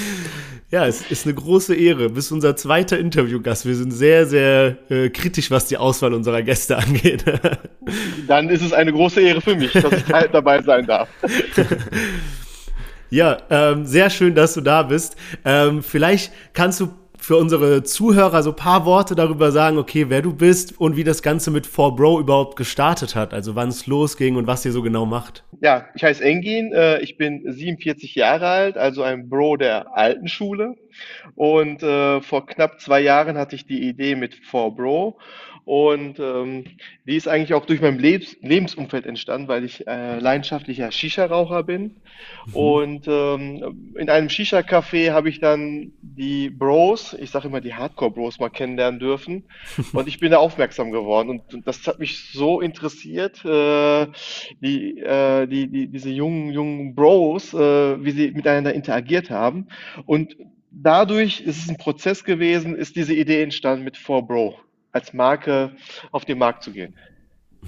[0.72, 2.10] Ja, es ist eine große Ehre.
[2.10, 3.66] Bist unser zweiter Interviewgast.
[3.66, 7.26] Wir sind sehr, sehr äh, kritisch, was die Auswahl unserer Gäste angeht.
[8.28, 11.10] Dann ist es eine große Ehre für mich, dass ich dabei sein darf.
[13.10, 15.16] Ja, ähm, sehr schön, dass du da bist.
[15.44, 16.94] Ähm, vielleicht kannst du
[17.30, 21.22] für unsere Zuhörer so paar Worte darüber sagen, okay, wer du bist und wie das
[21.22, 25.06] Ganze mit 4Bro überhaupt gestartet hat, also wann es losging und was ihr so genau
[25.06, 25.44] macht.
[25.62, 30.28] Ja, ich heiße Engin, äh, ich bin 47 Jahre alt, also ein Bro der alten
[30.28, 30.76] Schule
[31.36, 35.14] und äh, vor knapp zwei Jahren hatte ich die Idee mit 4Bro
[35.70, 36.64] und ähm,
[37.06, 41.98] die ist eigentlich auch durch mein Lebens Lebensumfeld entstanden, weil ich äh, leidenschaftlicher Shisha-Raucher bin.
[42.48, 42.56] Mhm.
[42.56, 48.40] Und ähm, in einem Shisha-Café habe ich dann die Bros, ich sage immer die Hardcore-Bros,
[48.40, 49.44] mal kennenlernen dürfen.
[49.94, 51.30] Und ich bin da aufmerksam geworden.
[51.30, 54.08] Und, und das hat mich so interessiert, äh,
[54.62, 59.68] die, äh, die, die, diese jungen, jungen Bros, äh, wie sie miteinander interagiert haben.
[60.08, 60.36] Und
[60.72, 64.56] dadurch ist es ein Prozess gewesen, ist diese Idee entstanden mit 4Bro
[64.92, 65.72] als Marke
[66.12, 66.96] auf den Markt zu gehen.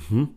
[0.09, 0.35] Mhm.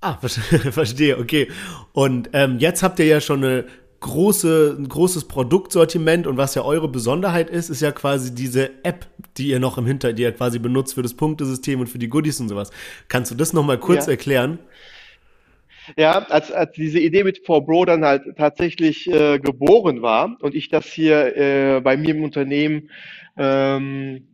[0.00, 0.16] Ah,
[0.70, 1.48] verstehe, okay.
[1.92, 3.64] Und ähm, jetzt habt ihr ja schon eine
[4.00, 9.06] große, ein großes Produktsortiment und was ja eure Besonderheit ist, ist ja quasi diese App,
[9.36, 12.08] die ihr noch im Hinter, die ihr quasi benutzt für das Punktesystem und für die
[12.08, 12.70] Goodies und sowas.
[13.08, 14.12] Kannst du das nochmal kurz ja.
[14.12, 14.60] erklären?
[15.96, 20.68] Ja, als, als diese Idee mit 4Bro dann halt tatsächlich äh, geboren war und ich
[20.68, 22.90] das hier äh, bei mir im Unternehmen
[23.36, 24.28] ähm,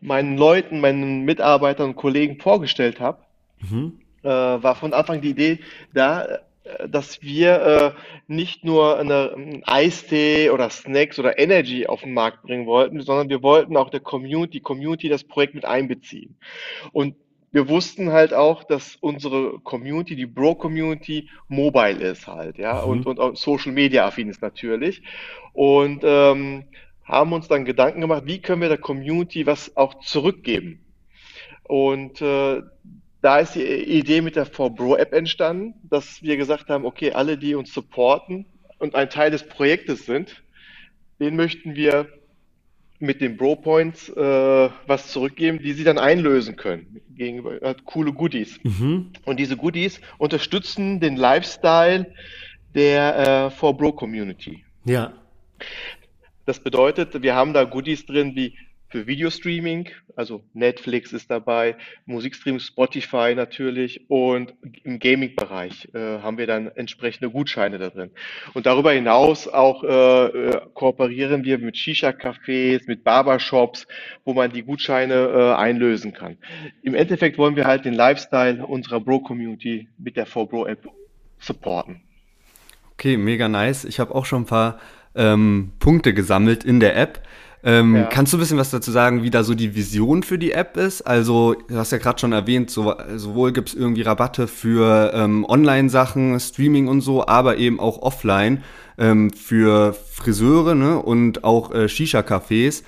[0.00, 3.18] meinen Leuten, meinen Mitarbeitern und Kollegen vorgestellt habe,
[3.60, 4.00] mhm.
[4.22, 5.58] äh, war von Anfang die Idee
[5.92, 6.24] da,
[6.64, 7.92] äh, dass wir äh,
[8.26, 13.28] nicht nur eine, einen Eistee oder Snacks oder Energy auf den Markt bringen wollten, sondern
[13.28, 16.36] wir wollten auch der Community, Community das Projekt mit einbeziehen.
[16.92, 17.16] Und
[17.52, 22.90] wir wussten halt auch, dass unsere Community, die Bro-Community, mobile ist halt, ja, mhm.
[22.90, 25.02] und, und auch Social Media affin ist natürlich.
[25.52, 26.64] Und ähm,
[27.04, 30.80] haben uns dann Gedanken gemacht, wie können wir der Community was auch zurückgeben.
[31.64, 32.62] Und äh,
[33.20, 37.54] da ist die Idee mit der 4Bro-App entstanden, dass wir gesagt haben, okay, alle, die
[37.54, 38.46] uns supporten
[38.78, 40.42] und ein Teil des Projektes sind,
[41.20, 42.08] den möchten wir
[42.98, 48.12] mit den Bro Points äh, was zurückgeben, die sie dann einlösen können gegenüber äh, coole
[48.12, 48.60] Goodies.
[48.62, 49.12] Mhm.
[49.24, 52.12] Und diese Goodies unterstützen den Lifestyle
[52.74, 54.64] der äh, 4Bro Community.
[54.84, 55.12] Ja.
[56.44, 58.56] Das bedeutet, wir haben da Goodies drin wie
[58.92, 64.52] für Videostreaming, also Netflix ist dabei, Musikstream, Spotify natürlich und
[64.84, 68.10] im Gaming-Bereich äh, haben wir dann entsprechende Gutscheine da drin.
[68.52, 73.86] Und darüber hinaus auch äh, äh, kooperieren wir mit Shisha-Cafés, mit Barbershops,
[74.26, 76.36] wo man die Gutscheine äh, einlösen kann.
[76.82, 80.86] Im Endeffekt wollen wir halt den Lifestyle unserer Bro-Community mit der 4Bro-App
[81.38, 82.02] supporten.
[82.92, 83.86] Okay, mega nice.
[83.86, 84.78] Ich habe auch schon ein paar
[85.14, 87.22] ähm, Punkte gesammelt in der App.
[87.64, 88.04] Ähm, ja.
[88.04, 90.76] Kannst du ein bisschen was dazu sagen, wie da so die Vision für die App
[90.76, 91.02] ist?
[91.02, 95.44] Also, du hast ja gerade schon erwähnt, so, sowohl gibt es irgendwie Rabatte für ähm,
[95.48, 98.64] Online-Sachen, Streaming und so, aber eben auch offline
[98.98, 100.98] ähm, für Friseure ne?
[100.98, 102.82] und auch äh, Shisha-Cafés.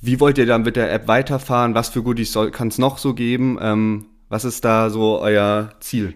[0.00, 1.74] Wie wollt ihr da mit der App weiterfahren?
[1.74, 3.58] Was für Goodies kann es noch so geben?
[3.60, 6.14] Ähm, was ist da so euer Ziel?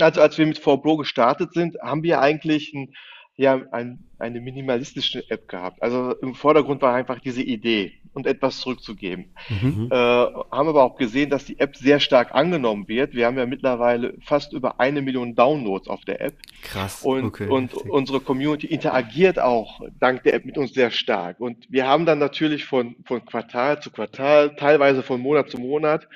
[0.00, 2.94] Also als wir mit 4Bro gestartet sind, haben wir eigentlich ein
[3.42, 5.82] ja ein, eine minimalistische App gehabt.
[5.82, 9.26] Also im Vordergrund war einfach diese Idee und etwas zurückzugeben.
[9.48, 9.88] Mhm.
[9.90, 13.14] Äh, haben aber auch gesehen, dass die App sehr stark angenommen wird.
[13.14, 16.34] Wir haben ja mittlerweile fast über eine Million Downloads auf der App.
[16.62, 17.02] Krass.
[17.02, 21.40] Und, okay, und unsere Community interagiert auch dank der App mit uns sehr stark.
[21.40, 26.06] Und wir haben dann natürlich von, von Quartal zu Quartal, teilweise von Monat zu Monat,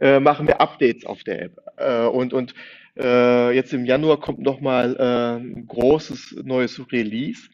[0.00, 1.58] äh, machen wir Updates auf der App.
[1.76, 2.54] Äh, und, und
[2.98, 7.48] äh, jetzt im Januar kommt nochmal äh, ein großes neues Release,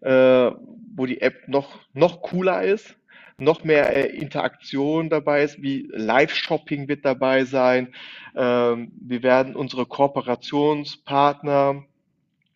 [0.00, 0.50] äh,
[0.94, 2.96] wo die App noch, noch cooler ist,
[3.38, 7.94] noch mehr äh, Interaktion dabei ist, wie Live-Shopping wird dabei sein.
[8.36, 11.84] Ähm, wir werden unsere Kooperationspartner,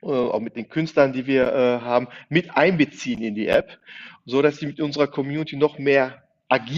[0.03, 3.79] äh, auch mit den Künstlern, die wir äh, haben, mit einbeziehen in die App,
[4.25, 6.23] so dass sie mit unserer Community noch mehr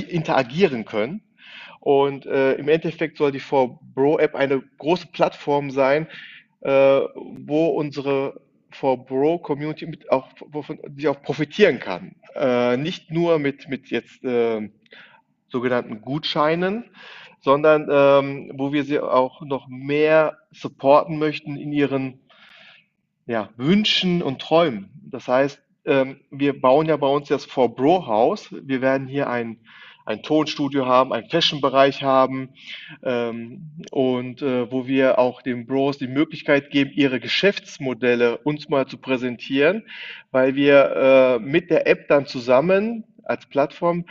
[0.08, 1.22] interagieren können
[1.80, 6.06] und äh, im Endeffekt soll die 4Bro-App eine große Plattform sein,
[6.60, 8.40] äh, wo unsere
[8.72, 12.14] 4Bro-Community mit auch, auch profitieren kann.
[12.34, 14.68] Äh, nicht nur mit, mit jetzt äh,
[15.48, 16.84] sogenannten Gutscheinen,
[17.40, 22.20] sondern ähm, wo wir sie auch noch mehr supporten möchten in ihren
[23.26, 24.90] ja, Wünschen und Träumen.
[25.10, 28.48] Das heißt, ähm, wir bauen ja bei uns das 4Bro-Haus.
[28.50, 29.60] Wir werden hier ein
[30.08, 32.48] ein Tonstudio haben, einen Fashion-Bereich haben
[33.02, 38.86] ähm, und äh, wo wir auch den Bros die Möglichkeit geben, ihre Geschäftsmodelle uns mal
[38.86, 39.84] zu präsentieren,
[40.30, 44.06] weil wir äh, mit der App dann zusammen als Plattform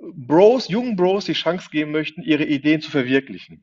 [0.00, 3.60] Bros, jungen Bros die Chance geben möchten, ihre Ideen zu verwirklichen.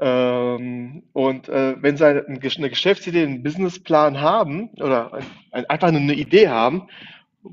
[0.00, 6.14] Ähm, und äh, wenn sie eine, Geschäftsidee, einen Businessplan haben oder ein, ein, einfach eine
[6.14, 6.88] Idee haben,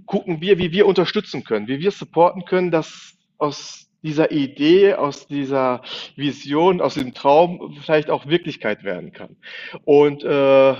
[0.06, 5.28] gucken wir, wie wir unterstützen können, wie wir supporten können, dass aus dieser Idee, aus
[5.28, 5.82] dieser
[6.16, 9.36] Vision, aus dem Traum vielleicht auch Wirklichkeit werden kann.
[9.84, 10.76] Und äh,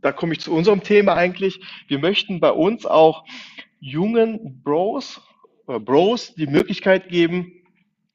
[0.00, 1.60] da komme ich zu unserem Thema eigentlich.
[1.88, 3.24] Wir möchten bei uns auch
[3.80, 5.20] jungen Bros,
[5.68, 7.52] äh, Bros die Möglichkeit geben,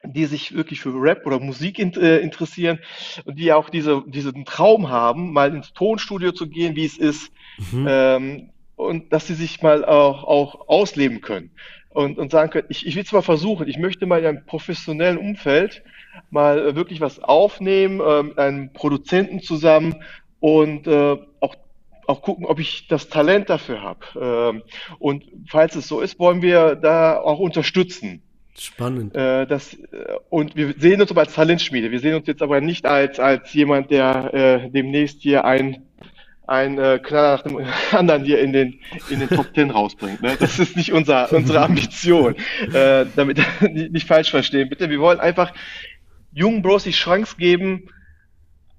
[0.02, 2.80] die sich wirklich für Rap oder Musik in, äh, interessieren
[3.24, 7.30] und die auch diese, diesen Traum haben, mal ins Tonstudio zu gehen, wie es ist,
[7.70, 7.86] mhm.
[7.88, 8.50] ähm,
[8.80, 11.50] und dass sie sich mal auch, auch ausleben können
[11.90, 14.46] und, und sagen können, ich, ich will es mal versuchen, ich möchte mal in einem
[14.46, 15.82] professionellen Umfeld
[16.30, 20.02] mal wirklich was aufnehmen, äh, mit einem Produzenten zusammen
[20.40, 21.54] und äh, auch
[22.06, 24.00] auch gucken, ob ich das Talent dafür habe.
[24.20, 24.62] Ähm,
[24.98, 28.22] und falls es so ist, wollen wir da auch unterstützen.
[28.58, 29.14] Spannend.
[29.14, 31.90] Äh, das, äh, und wir sehen uns aber als Talentschmiede.
[31.90, 35.86] Wir sehen uns jetzt aber nicht als, als jemand, der äh, demnächst hier ein,
[36.50, 40.20] ein äh, Knaller nach dem anderen hier in den, in den Top Ten rausbringt.
[40.20, 40.36] Ne?
[40.38, 42.34] Das ist nicht unser, unsere Ambition.
[42.74, 43.38] Äh, damit
[43.72, 44.90] nicht, falsch verstehen, bitte.
[44.90, 45.52] Wir wollen einfach
[46.32, 47.88] jungen Bros die Chance geben,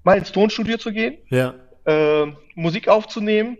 [0.04, 1.54] mal ins Tonstudio zu gehen, ja.
[1.84, 3.58] äh, Musik aufzunehmen,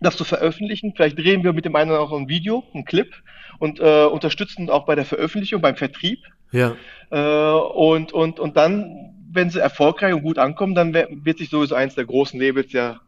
[0.00, 0.92] das zu veröffentlichen.
[0.94, 3.12] Vielleicht drehen wir mit dem einen auch ein Video, ein Clip
[3.58, 6.20] und äh, unterstützen auch bei der Veröffentlichung, beim Vertrieb.
[6.52, 6.76] Ja.
[7.10, 11.74] Äh, und, und, und dann, wenn sie erfolgreich und gut ankommen, dann wird sich sowieso
[11.74, 13.00] eins der großen Labels ja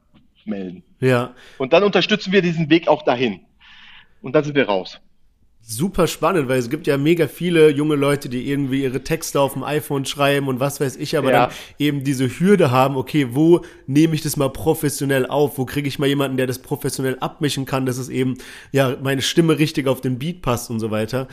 [0.47, 0.83] melden.
[1.01, 1.35] Ja.
[1.59, 3.41] Und dann unterstützen wir diesen Weg auch dahin.
[4.21, 5.01] Und dann sind wir raus
[5.65, 9.53] super spannend, weil es gibt ja mega viele junge Leute, die irgendwie ihre Texte auf
[9.53, 11.47] dem iPhone schreiben und was weiß ich, aber ja.
[11.47, 15.59] dann eben diese Hürde haben, okay, wo nehme ich das mal professionell auf?
[15.59, 18.39] Wo kriege ich mal jemanden, der das professionell abmischen kann, dass es eben
[18.73, 21.29] ja meine Stimme richtig auf den Beat passt und so weiter.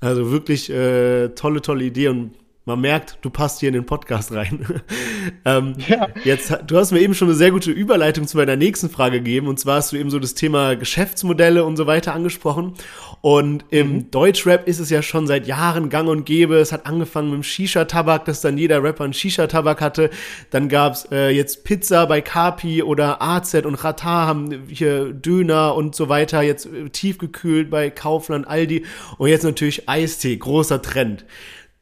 [0.00, 2.32] Also wirklich äh, tolle, tolle Idee und
[2.66, 4.64] man merkt, du passt hier in den Podcast rein.
[5.44, 6.08] ähm, ja.
[6.24, 9.48] Jetzt, du hast mir eben schon eine sehr gute Überleitung zu meiner nächsten Frage gegeben.
[9.48, 12.72] Und zwar hast du eben so das Thema Geschäftsmodelle und so weiter angesprochen.
[13.20, 14.10] Und im mhm.
[14.10, 16.56] Deutschrap ist es ja schon seit Jahren gang und gäbe.
[16.56, 20.08] Es hat angefangen mit dem Shisha-Tabak, dass dann jeder Rapper einen Shisha-Tabak hatte.
[20.48, 25.94] Dann gab's äh, jetzt Pizza bei Kapi oder AZ und Rata haben hier Döner und
[25.94, 26.40] so weiter.
[26.40, 28.86] Jetzt äh, tiefgekühlt bei Kaufland, Aldi.
[29.18, 31.26] Und jetzt natürlich Eistee, großer Trend.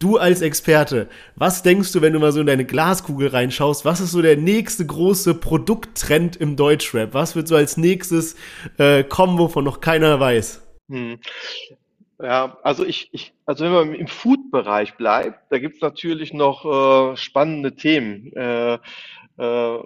[0.03, 3.85] Du als Experte, was denkst du, wenn du mal so in deine Glaskugel reinschaust?
[3.85, 7.15] Was ist so der nächste große Produkttrend im Deutschrap?
[7.15, 8.35] Was wird so als nächstes
[8.79, 10.61] äh, kommen, wovon noch keiner weiß?
[10.89, 11.21] Hm.
[12.21, 16.65] Ja, also ich, ich, also wenn man im Food-Bereich bleibt, da gibt es natürlich noch
[16.65, 18.33] äh, spannende Themen.
[18.33, 18.79] Äh,
[19.39, 19.79] äh,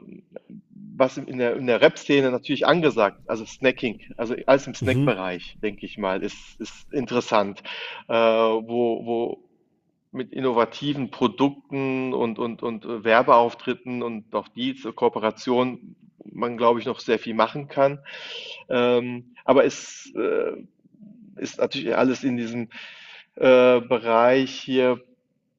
[0.97, 4.77] was in der, in der Rap-Szene natürlich angesagt, also Snacking, also alles im mhm.
[4.77, 5.61] Snack-Bereich, mhm.
[5.61, 7.63] denke ich mal, ist, ist interessant,
[8.09, 9.46] äh, wo, wo
[10.17, 15.95] mit innovativen Produkten und, und, und Werbeauftritten und auch die Kooperation
[16.33, 18.01] man, glaube ich, noch sehr viel machen kann.
[18.69, 20.53] Ähm, aber es äh,
[21.37, 22.69] ist natürlich alles in diesem
[23.37, 25.01] äh, Bereich hier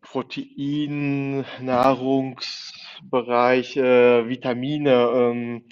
[0.02, 5.10] Protein, Nahrungsbereich, äh, Vitamine.
[5.14, 5.64] Ähm,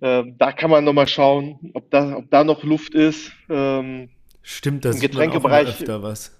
[0.00, 3.32] äh, da kann man nochmal schauen, ob da, ob da noch Luft ist.
[3.48, 4.10] Ähm,
[4.42, 6.39] Stimmt, das Im Getränkebereich öfter was.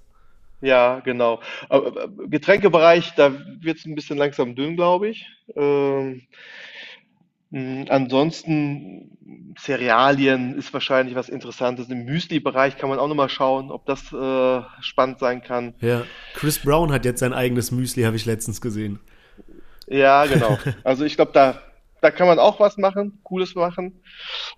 [0.61, 1.41] Ja, genau.
[1.69, 5.27] Aber Getränkebereich, da wird es ein bisschen langsam dünn, glaube ich.
[5.57, 6.23] Ähm,
[7.89, 11.89] ansonsten Cerealien ist wahrscheinlich was Interessantes.
[11.89, 15.75] Im Müsli-Bereich kann man auch nochmal schauen, ob das äh, spannend sein kann.
[15.81, 16.05] Ja,
[16.35, 19.01] Chris Brown hat jetzt sein eigenes Müsli, habe ich letztens gesehen.
[19.89, 20.59] Ja, genau.
[20.85, 21.61] Also ich glaube, da,
[22.01, 24.01] da kann man auch was machen, Cooles machen.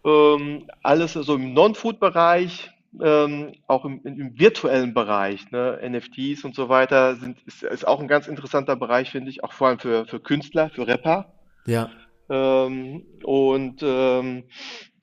[0.05, 2.71] Ähm, alles so im Non-Food-Bereich
[3.01, 8.01] ähm, auch im, im, virtuellen Bereich, ne, NFTs und so weiter, sind, ist, ist auch
[8.01, 11.33] ein ganz interessanter Bereich, finde ich, auch vor allem für, für Künstler, für Rapper.
[11.67, 11.91] Ja.
[12.29, 14.45] Ähm, und ähm,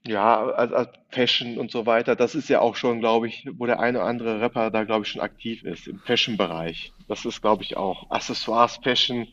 [0.05, 3.65] ja, also, also Fashion und so weiter, das ist ja auch schon, glaube ich, wo
[3.65, 6.93] der eine oder andere Rapper da, glaube ich, schon aktiv ist, im Fashion-Bereich.
[7.07, 9.27] Das ist, glaube ich, auch Accessoires, Fashion,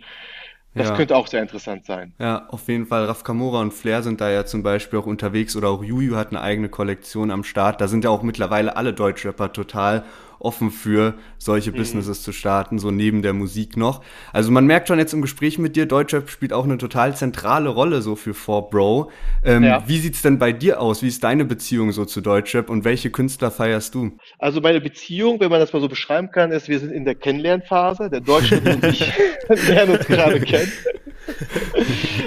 [0.77, 0.97] das ja.
[0.97, 2.13] könnte auch sehr interessant sein.
[2.19, 3.07] Ja, auf jeden Fall.
[3.07, 6.29] Raf Kamora und Flair sind da ja zum Beispiel auch unterwegs oder auch Juju hat
[6.29, 7.81] eine eigene Kollektion am Start.
[7.81, 10.05] Da sind ja auch mittlerweile alle Deutschrapper total
[10.39, 11.77] offen für solche mhm.
[11.77, 14.03] Businesses zu starten, so neben der Musik noch.
[14.33, 17.69] Also man merkt schon jetzt im Gespräch mit dir, Deutschrap spielt auch eine total zentrale
[17.69, 19.09] Rolle so für 4Bro.
[19.45, 19.83] Ähm, ja.
[19.87, 21.03] Wie sieht's denn bei dir aus?
[21.03, 24.13] Wie ist deine Beziehung so zu Deutschrap und welche Künstler feierst du?
[24.39, 27.15] Also meine Beziehung, wenn man das mal so beschreiben kann, ist, wir sind in der
[27.15, 28.11] Kennenlernphase.
[28.11, 29.13] Der Deutsche und ich
[29.69, 30.73] lernen uns gerade kennen.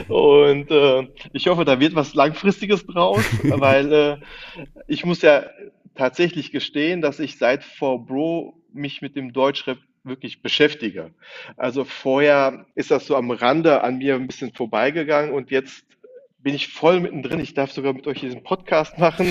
[0.08, 4.18] und äh, ich hoffe, da wird was Langfristiges draus, weil äh,
[4.88, 5.44] ich muss ja
[6.00, 11.12] tatsächlich gestehen, dass ich seit For Bro mich mit dem Deutschrap wirklich beschäftige.
[11.58, 15.86] Also vorher ist das so am Rande an mir ein bisschen vorbeigegangen und jetzt
[16.40, 17.42] bin ich voll mittendrin.
[17.42, 19.28] Ich darf sogar mit euch diesen Podcast machen.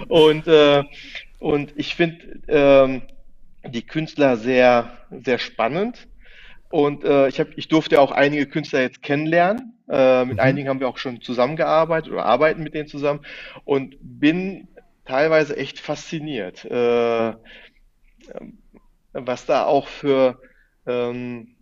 [0.08, 0.84] und, äh,
[1.40, 3.02] und ich finde ähm,
[3.66, 6.06] die Künstler sehr, sehr spannend.
[6.70, 9.74] Und äh, ich, hab, ich durfte auch einige Künstler jetzt kennenlernen.
[9.88, 10.40] Äh, mit mhm.
[10.40, 13.26] einigen haben wir auch schon zusammengearbeitet oder arbeiten mit denen zusammen
[13.64, 14.68] und bin
[15.04, 17.34] teilweise echt fasziniert, äh,
[19.12, 20.40] was da auch für,
[20.86, 21.56] ähm,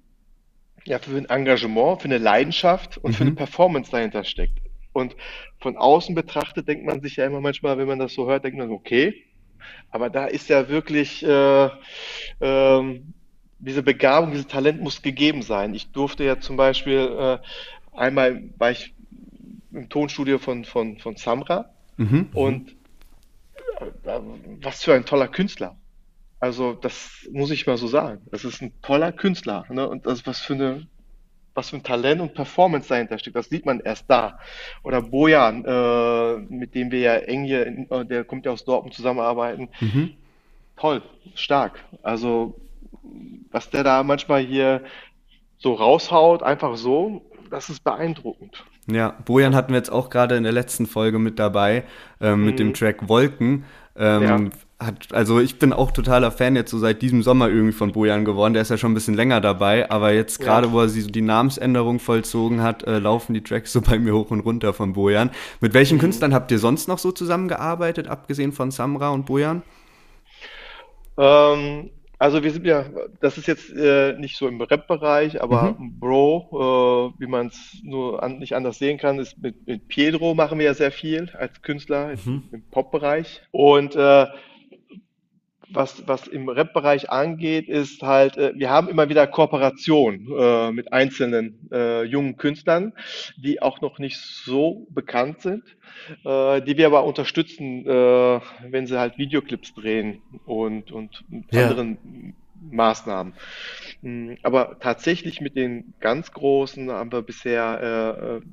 [0.84, 3.14] ja, für ein Engagement, für eine Leidenschaft und mhm.
[3.14, 3.36] für eine mhm.
[3.36, 4.58] Performance dahinter steckt.
[4.92, 5.16] Und
[5.58, 8.58] von außen betrachtet denkt man sich ja immer manchmal, wenn man das so hört, denkt
[8.58, 9.24] man, okay,
[9.90, 11.68] aber da ist ja wirklich äh,
[12.40, 13.14] ähm,
[13.58, 15.74] diese Begabung, dieses Talent muss gegeben sein.
[15.74, 17.38] Ich durfte ja zum Beispiel äh,
[17.96, 18.94] einmal war ich
[19.72, 22.30] im Tonstudio von, von, von Samra mhm.
[22.32, 22.74] und äh,
[24.62, 25.76] was für ein toller Künstler.
[26.38, 28.22] Also das muss ich mal so sagen.
[28.30, 29.64] Das ist ein toller Künstler.
[29.68, 29.88] Ne?
[29.88, 30.86] Und das was für eine
[31.54, 34.38] was für ein Talent und Performance dahinter steckt, das sieht man erst da.
[34.84, 38.64] Oder Bojan, äh, mit dem wir ja eng hier, in, äh, der kommt ja aus
[38.64, 39.68] Dortmund zusammenarbeiten.
[39.80, 40.14] Mhm.
[40.76, 41.02] Toll,
[41.34, 41.84] stark.
[42.02, 42.54] Also
[43.50, 44.84] was der da manchmal hier
[45.58, 48.64] so raushaut, einfach so, das ist beeindruckend.
[48.94, 51.84] Ja, Bojan hatten wir jetzt auch gerade in der letzten Folge mit dabei,
[52.20, 52.46] ähm, mhm.
[52.46, 52.74] mit dem mhm.
[52.74, 53.64] Track Wolken.
[53.96, 54.86] Ähm, ja.
[54.86, 58.24] hat, also ich bin auch totaler Fan jetzt so seit diesem Sommer irgendwie von Bojan
[58.24, 58.54] geworden.
[58.54, 60.72] Der ist ja schon ein bisschen länger dabei, aber jetzt gerade, ja.
[60.72, 64.40] wo er die Namensänderung vollzogen hat, äh, laufen die Tracks so bei mir hoch und
[64.40, 65.30] runter von Bojan.
[65.60, 66.02] Mit welchen mhm.
[66.02, 69.62] Künstlern habt ihr sonst noch so zusammengearbeitet, abgesehen von Samra und Bojan?
[71.18, 71.90] Ähm,
[72.20, 72.84] also wir sind ja,
[73.22, 75.98] das ist jetzt äh, nicht so im Rap-Bereich, aber mhm.
[75.98, 80.34] Bro, äh, wie man es nur an, nicht anders sehen kann, ist mit, mit Pedro
[80.34, 82.42] machen wir ja sehr viel als Künstler mhm.
[82.52, 83.40] im Pop-Bereich.
[83.52, 84.26] Und äh,
[85.72, 90.92] was, was im Rap-Bereich angeht, ist halt, äh, wir haben immer wieder Kooperation äh, mit
[90.92, 92.92] einzelnen äh, jungen Künstlern,
[93.36, 95.64] die auch noch nicht so bekannt sind,
[96.24, 101.68] äh, die wir aber unterstützen, äh, wenn sie halt Videoclips drehen und, und ja.
[101.68, 102.34] anderen
[102.70, 103.32] Maßnahmen.
[104.02, 108.46] Mm, aber tatsächlich mit den ganz Großen haben wir bisher äh,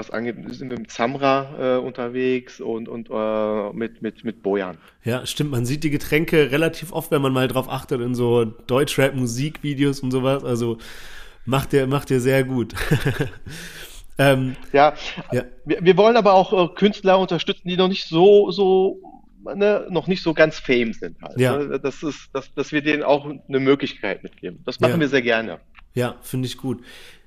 [0.00, 4.78] was angeht, sind wir mit Samra äh, unterwegs und, und äh, mit, mit, mit Bojan.
[5.04, 5.50] Ja, stimmt.
[5.50, 10.10] Man sieht die Getränke relativ oft, wenn man mal drauf achtet, in so Deutschrap-Musikvideos und
[10.10, 10.42] sowas.
[10.42, 10.78] Also
[11.44, 12.74] macht ihr, macht ihr sehr gut.
[14.18, 14.94] ähm, ja,
[15.32, 15.44] ja.
[15.66, 19.00] Wir, wir, wollen aber auch äh, Künstler unterstützen, die noch nicht so, so
[19.42, 21.38] Ne, noch nicht so ganz fame sind halt.
[21.40, 21.56] Ja.
[21.56, 21.80] Ne?
[21.80, 24.60] Das ist, dass, dass wir denen auch eine Möglichkeit mitgeben.
[24.66, 25.00] Das machen ja.
[25.00, 25.60] wir sehr gerne.
[25.94, 26.82] Ja, finde ich gut.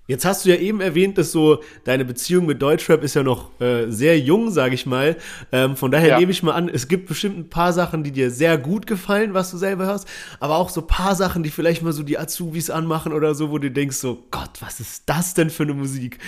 [0.06, 3.58] Jetzt hast du ja eben erwähnt, dass so deine Beziehung mit Deutschrap ist ja noch
[3.62, 5.16] äh, sehr jung, sage ich mal.
[5.54, 6.20] Ähm, von daher ja.
[6.20, 9.34] nehme ich mal an, es gibt bestimmt ein paar Sachen, die dir sehr gut gefallen,
[9.34, 10.06] was du selber hörst,
[10.42, 13.50] aber auch so ein paar Sachen, die vielleicht mal so die Azubis anmachen oder so,
[13.50, 16.20] wo du denkst so, Gott, was ist das denn für eine Musik?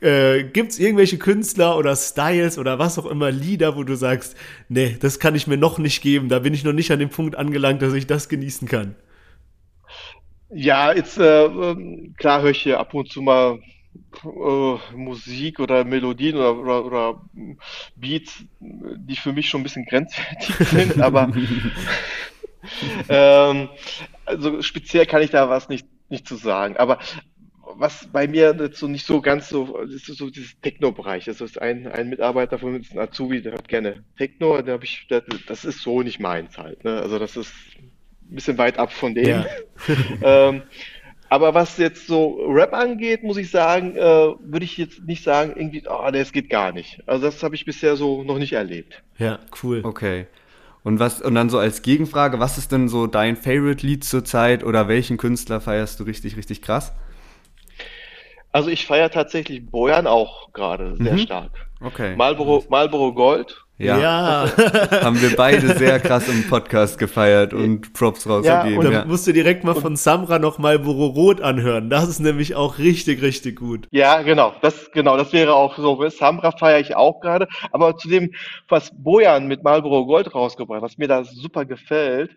[0.00, 4.34] Äh, Gibt es irgendwelche Künstler oder Styles oder was auch immer, Lieder, wo du sagst,
[4.68, 7.10] nee, das kann ich mir noch nicht geben, da bin ich noch nicht an dem
[7.10, 8.96] Punkt angelangt, dass ich das genießen kann?
[10.50, 13.58] Ja, jetzt äh, ähm, klar höre ich hier ab und zu mal
[14.24, 17.22] äh, Musik oder Melodien oder, oder, oder
[17.96, 21.32] Beats, die für mich schon ein bisschen grenzwertig sind, aber
[23.08, 23.68] ähm,
[24.24, 26.76] also speziell kann ich da was nicht, nicht zu sagen.
[26.76, 26.98] Aber
[27.78, 31.24] was bei mir so nicht so ganz so, ist so dieses Techno-Bereich.
[31.24, 34.84] Das ist ein, ein Mitarbeiter von uns, ein Azubi, der hat gerne Techno, der habe
[34.84, 36.84] ich, das ist so nicht meins halt.
[36.84, 37.00] Ne?
[37.00, 37.52] Also das ist
[38.30, 39.26] ein bisschen weit ab von dem.
[39.28, 39.46] Ja.
[40.22, 40.62] ähm,
[41.28, 45.54] aber was jetzt so Rap angeht, muss ich sagen, äh, würde ich jetzt nicht sagen,
[45.56, 47.02] irgendwie, oh, das geht gar nicht.
[47.06, 49.02] Also das habe ich bisher so noch nicht erlebt.
[49.18, 49.80] Ja, cool.
[49.82, 50.26] Okay.
[50.84, 54.86] Und was, und dann so als Gegenfrage, was ist denn so dein Favorite-Lied zurzeit oder
[54.86, 56.92] welchen Künstler feierst du richtig, richtig krass?
[58.52, 61.18] Also ich feiere tatsächlich Bojan auch gerade sehr mhm.
[61.18, 61.50] stark.
[61.80, 62.14] Okay.
[62.14, 63.98] Marlboro, Marlboro Gold Ja.
[63.98, 64.46] Ja.
[65.02, 68.78] Haben wir beide sehr krass im Podcast gefeiert und Props rausgegeben.
[68.78, 71.90] und Da Ja, musst du direkt mal von Samra noch mal Rot anhören.
[71.90, 73.86] Das ist nämlich auch richtig, richtig gut.
[73.90, 74.54] Ja, genau.
[74.62, 76.08] Das, genau, das wäre auch so.
[76.08, 77.48] Samra feiere ich auch gerade.
[77.70, 78.32] Aber zu dem,
[78.68, 82.30] was Bojan mit Marlboro Gold rausgebracht hat, was mir da super gefällt,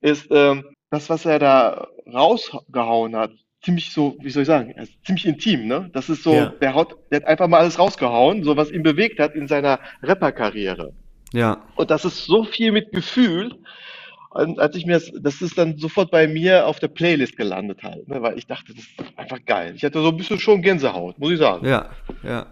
[0.00, 3.30] ist ähm, das, was er da rausgehauen hat.
[3.62, 5.88] Ziemlich so, wie soll ich sagen, ziemlich intim, ne?
[5.92, 6.46] Das ist so, Ja.
[6.60, 9.78] der haut, der hat einfach mal alles rausgehauen, so was ihn bewegt hat in seiner
[10.02, 10.92] Rapperkarriere.
[11.32, 11.62] ja.
[11.76, 13.54] Und das ist so viel mit Gefühl.
[14.30, 17.82] Und als ich mir das, das ist dann sofort bei mir auf der Playlist gelandet
[17.82, 19.74] halt, ne, weil ich dachte, das ist einfach geil.
[19.76, 21.66] Ich hatte so ein bisschen schon Gänsehaut, muss ich sagen.
[21.68, 21.90] Ja,
[22.22, 22.46] ja.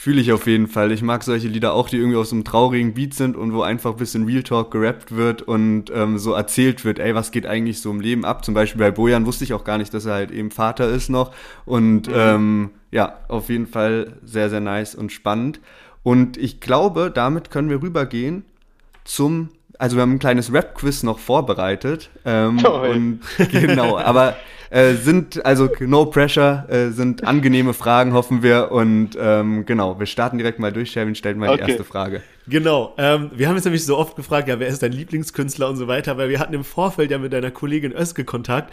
[0.00, 0.92] Fühle ich auf jeden Fall.
[0.92, 3.90] Ich mag solche Lieder auch, die irgendwie aus einem traurigen Beat sind und wo einfach
[3.90, 7.82] ein bisschen Real Talk gerappt wird und ähm, so erzählt wird, ey, was geht eigentlich
[7.82, 8.42] so im Leben ab?
[8.42, 11.10] Zum Beispiel bei Bojan wusste ich auch gar nicht, dass er halt eben Vater ist
[11.10, 11.32] noch.
[11.66, 15.60] Und ähm, ja, auf jeden Fall sehr, sehr nice und spannend.
[16.02, 18.46] Und ich glaube, damit können wir rübergehen
[19.04, 22.08] zum, also wir haben ein kleines Rap-Quiz noch vorbereitet.
[22.24, 22.88] Ähm, Toll.
[22.88, 23.20] und
[23.50, 24.34] genau, aber
[24.70, 28.70] äh, sind, also no pressure, äh, sind angenehme Fragen, hoffen wir.
[28.72, 30.92] Und ähm, genau, wir starten direkt mal durch.
[30.92, 31.72] Shelvin stellt mal die Okay.
[31.72, 32.22] erste Frage.
[32.48, 32.94] Genau.
[32.98, 35.86] Ähm, wir haben jetzt nämlich so oft gefragt, ja, wer ist dein Lieblingskünstler und so
[35.86, 38.72] weiter, weil wir hatten im Vorfeld ja mit deiner Kollegin Özge Kontakt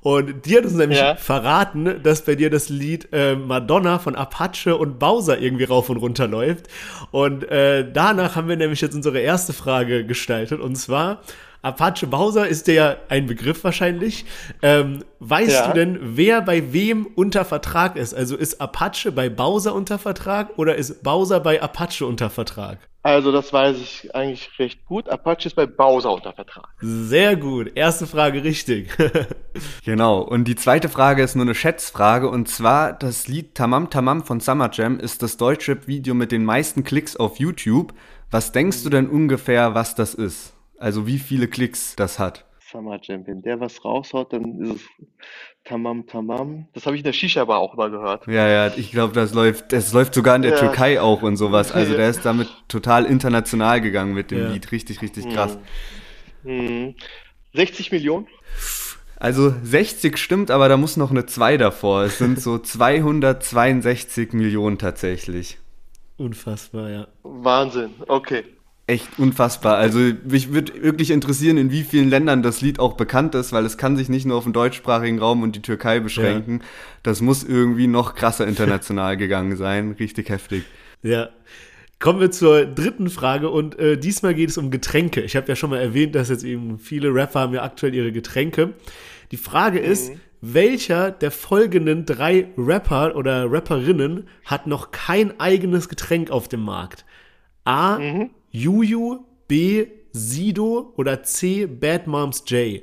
[0.00, 1.16] und die hat uns nämlich Ja.
[1.16, 5.96] verraten, dass bei dir das Lied äh, Madonna von Apache und Bowser irgendwie rauf und
[5.98, 6.68] runter läuft.
[7.10, 11.20] Und äh, danach haben wir nämlich jetzt unsere erste Frage gestaltet und zwar
[11.62, 14.24] Apache Bowser ist ja ein Begriff wahrscheinlich.
[14.62, 15.66] Ähm, weißt Ja.
[15.68, 18.14] du denn, wer bei wem unter Vertrag ist?
[18.14, 22.78] Also ist Apache bei Bowser unter Vertrag oder ist Bowser bei Apache unter Vertrag?
[23.02, 25.08] Also das weiß ich eigentlich recht gut.
[25.08, 26.68] Apache ist bei Bowser unter Vertrag.
[26.80, 27.72] Sehr gut.
[27.74, 28.90] Erste Frage richtig.
[29.84, 34.22] Genau, und die zweite Frage ist nur eine Schätzfrage und zwar das Lied Tamam Tamam
[34.22, 37.92] von Summer Jam ist das Deutschrap-Video mit den meisten Klicks auf YouTube.
[38.30, 40.52] Was denkst du denn ungefähr, was das ist?
[40.78, 42.44] Also wie viele Klicks das hat?
[42.70, 44.80] Summer Jam, wenn der was raushaut, dann ist es
[45.64, 46.66] Tamam Tamam.
[46.72, 48.26] Das habe ich in der Shisha-Bar auch mal gehört.
[48.26, 50.58] Ja, ja, ich glaube, das läuft, das läuft sogar in der Ja.
[50.58, 51.72] Türkei auch und sowas.
[51.72, 54.48] Also der ist damit total international gegangen mit dem Ja.
[54.52, 54.70] Lied.
[54.72, 55.58] Richtig, richtig krass.
[56.44, 56.94] Hm.
[57.54, 58.26] 60 Millionen?
[59.16, 62.04] Also 60 stimmt, aber da muss noch eine 2 davor.
[62.04, 62.58] Es sind so
[63.32, 65.58] 262 Millionen tatsächlich.
[66.18, 67.08] Unfassbar, ja.
[67.22, 67.90] Wahnsinn.
[68.06, 68.44] Okay.
[68.88, 69.76] Echt unfassbar.
[69.76, 73.66] Also mich würde wirklich interessieren, in wie vielen Ländern das Lied auch bekannt ist, weil
[73.66, 76.62] es kann sich nicht nur auf den deutschsprachigen Raum und die Türkei beschränken.
[77.02, 79.94] Das muss irgendwie noch krasser international gegangen sein.
[80.00, 80.64] Richtig heftig.
[81.02, 81.28] Ja.
[81.98, 85.20] Kommen wir zur dritten Frage und äh, diesmal geht es um Getränke.
[85.20, 88.10] Ich habe ja schon mal erwähnt, dass jetzt eben viele Rapper haben ja aktuell ihre
[88.10, 88.72] Getränke.
[89.32, 96.30] Die Frage ist, welcher der folgenden drei Rapper oder Rapperinnen hat noch kein eigenes Getränk
[96.30, 97.04] auf dem Markt?
[97.66, 97.98] A.
[98.58, 99.86] Juju, B.
[100.12, 101.66] Sido oder C.
[101.66, 102.82] Bad Moms J.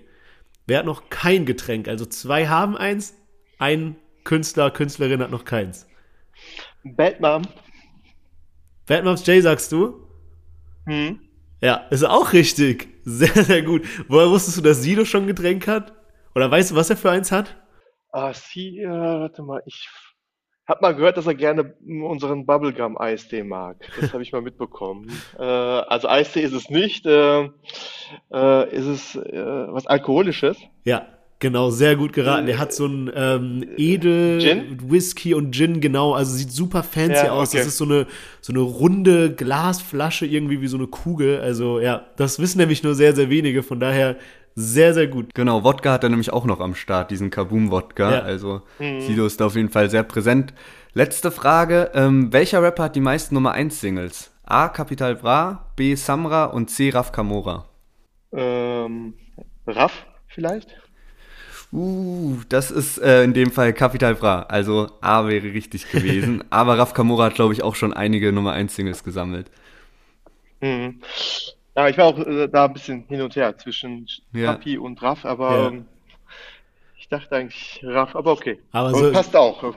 [0.68, 1.90] Wer hat noch kein Getränk?
[1.90, 3.14] Also zwei haben eins,
[3.60, 5.86] ein Künstler, Künstlerin hat noch keins.
[6.84, 7.46] Batman.
[8.88, 10.08] Bad Moms J sagst du?
[10.86, 11.20] Hm.
[11.62, 12.88] Ja, ist auch richtig.
[13.04, 13.86] Sehr, sehr gut.
[14.08, 15.94] Woher wusstest du, dass Sido schon ein Getränk hat?
[16.36, 17.56] Oder weißt du, was er für eins hat?
[18.12, 19.90] Ah, sie, äh, warte mal, ich
[20.68, 23.78] habe mal gehört, dass er gerne unseren Bubblegum-Eistee mag.
[24.00, 25.12] Das habe ich mal mitbekommen.
[25.38, 27.06] Äh, also Eistee ist es nicht.
[27.06, 27.50] Äh,
[28.32, 30.58] äh, ist es äh, was Alkoholisches?
[30.86, 31.08] Ja,
[31.40, 32.46] genau, sehr gut geraten.
[32.46, 34.80] Der hat so ein ähm, Edel Gin?
[34.90, 36.14] Whisky und Gin, genau.
[36.14, 37.50] Also sieht super fancy Ja, aus.
[37.50, 37.58] okay.
[37.58, 38.08] Das ist so eine,
[38.40, 41.42] so eine runde Glasflasche, irgendwie wie so eine Kugel.
[41.42, 43.62] Also ja, das wissen nämlich nur sehr, sehr wenige.
[43.62, 44.16] Von daher
[44.56, 45.36] sehr, sehr gut.
[45.36, 48.12] Genau, Wodka hat er nämlich auch noch am Start, diesen Kaboom-Wodka.
[48.12, 48.22] Ja.
[48.22, 50.54] Also Sido ist da auf jeden Fall sehr präsent.
[50.94, 54.32] Letzte Frage, ähm, welcher Rapper hat die meisten Nummer 1 Singles?
[54.46, 54.70] A.
[54.70, 55.96] Capital Bra, B.
[55.96, 56.90] Samra und C.
[56.90, 57.66] Raf Kamora.
[58.32, 59.16] Ähm,
[59.68, 60.70] Raff vielleicht?
[61.74, 64.44] Uh, das ist äh, in dem Fall Capital Bra.
[64.44, 66.44] Also A wäre richtig gewesen.
[66.50, 69.52] Aber Raf Kamora hat, glaube ich, auch schon einige Nummer 1 Singles gesammelt.
[70.62, 71.02] Mhm.
[71.76, 74.54] Ja, ich war auch äh, da ein bisschen hin und her zwischen Ja.
[74.54, 75.68] Papi und Raff, aber Ja.
[75.68, 75.88] ähm,
[77.06, 78.58] ich dachte eigentlich Raff, aber okay.
[78.72, 79.76] Aber so- passt auch.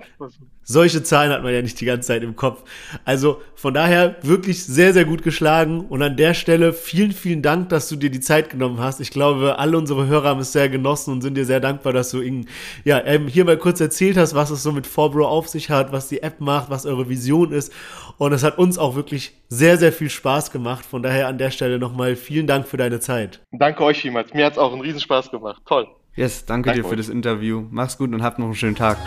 [0.62, 2.62] Solche Zahlen hat man ja nicht die ganze Zeit im Kopf.
[3.04, 5.82] Also von daher wirklich sehr, sehr gut geschlagen.
[5.82, 9.00] Und an der Stelle vielen, vielen Dank, dass du dir die Zeit genommen hast.
[9.00, 12.10] Ich glaube, alle unsere Hörer haben es sehr genossen und sind dir sehr dankbar, dass
[12.12, 12.48] du ihnen
[12.84, 15.92] ja, ähm, hier mal kurz erzählt hast, was es so mit 4Bro auf sich hat,
[15.92, 17.70] was die App macht, was eure Vision ist.
[18.16, 20.86] Und es hat uns auch wirklich sehr, sehr viel Spaß gemacht.
[20.86, 23.40] Von daher an der Stelle nochmal vielen Dank für deine Zeit.
[23.52, 24.32] Danke euch vielmals.
[24.32, 25.60] Mir hat es auch einen Riesenspaß gemacht.
[25.66, 25.88] Toll.
[26.18, 27.06] Yes, danke, Danke dir für euch.
[27.06, 27.64] das Interview.
[27.70, 28.98] Mach's gut und habt noch einen schönen Tag.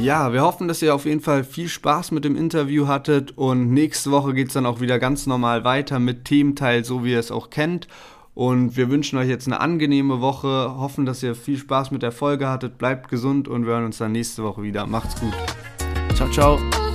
[0.00, 3.72] Ja, wir hoffen, dass ihr auf jeden Fall viel Spaß mit dem Interview hattet und
[3.72, 7.18] nächste Woche geht es dann auch wieder ganz normal weiter mit Thementeil, so wie ihr
[7.18, 7.88] es auch kennt.
[8.34, 12.12] Und wir wünschen euch jetzt eine angenehme Woche, hoffen, dass ihr viel Spaß mit der
[12.12, 14.86] Folge hattet, bleibt gesund und wir hören uns dann nächste Woche wieder.
[14.86, 15.34] Macht's gut.
[16.14, 16.91] Ciao, ciao.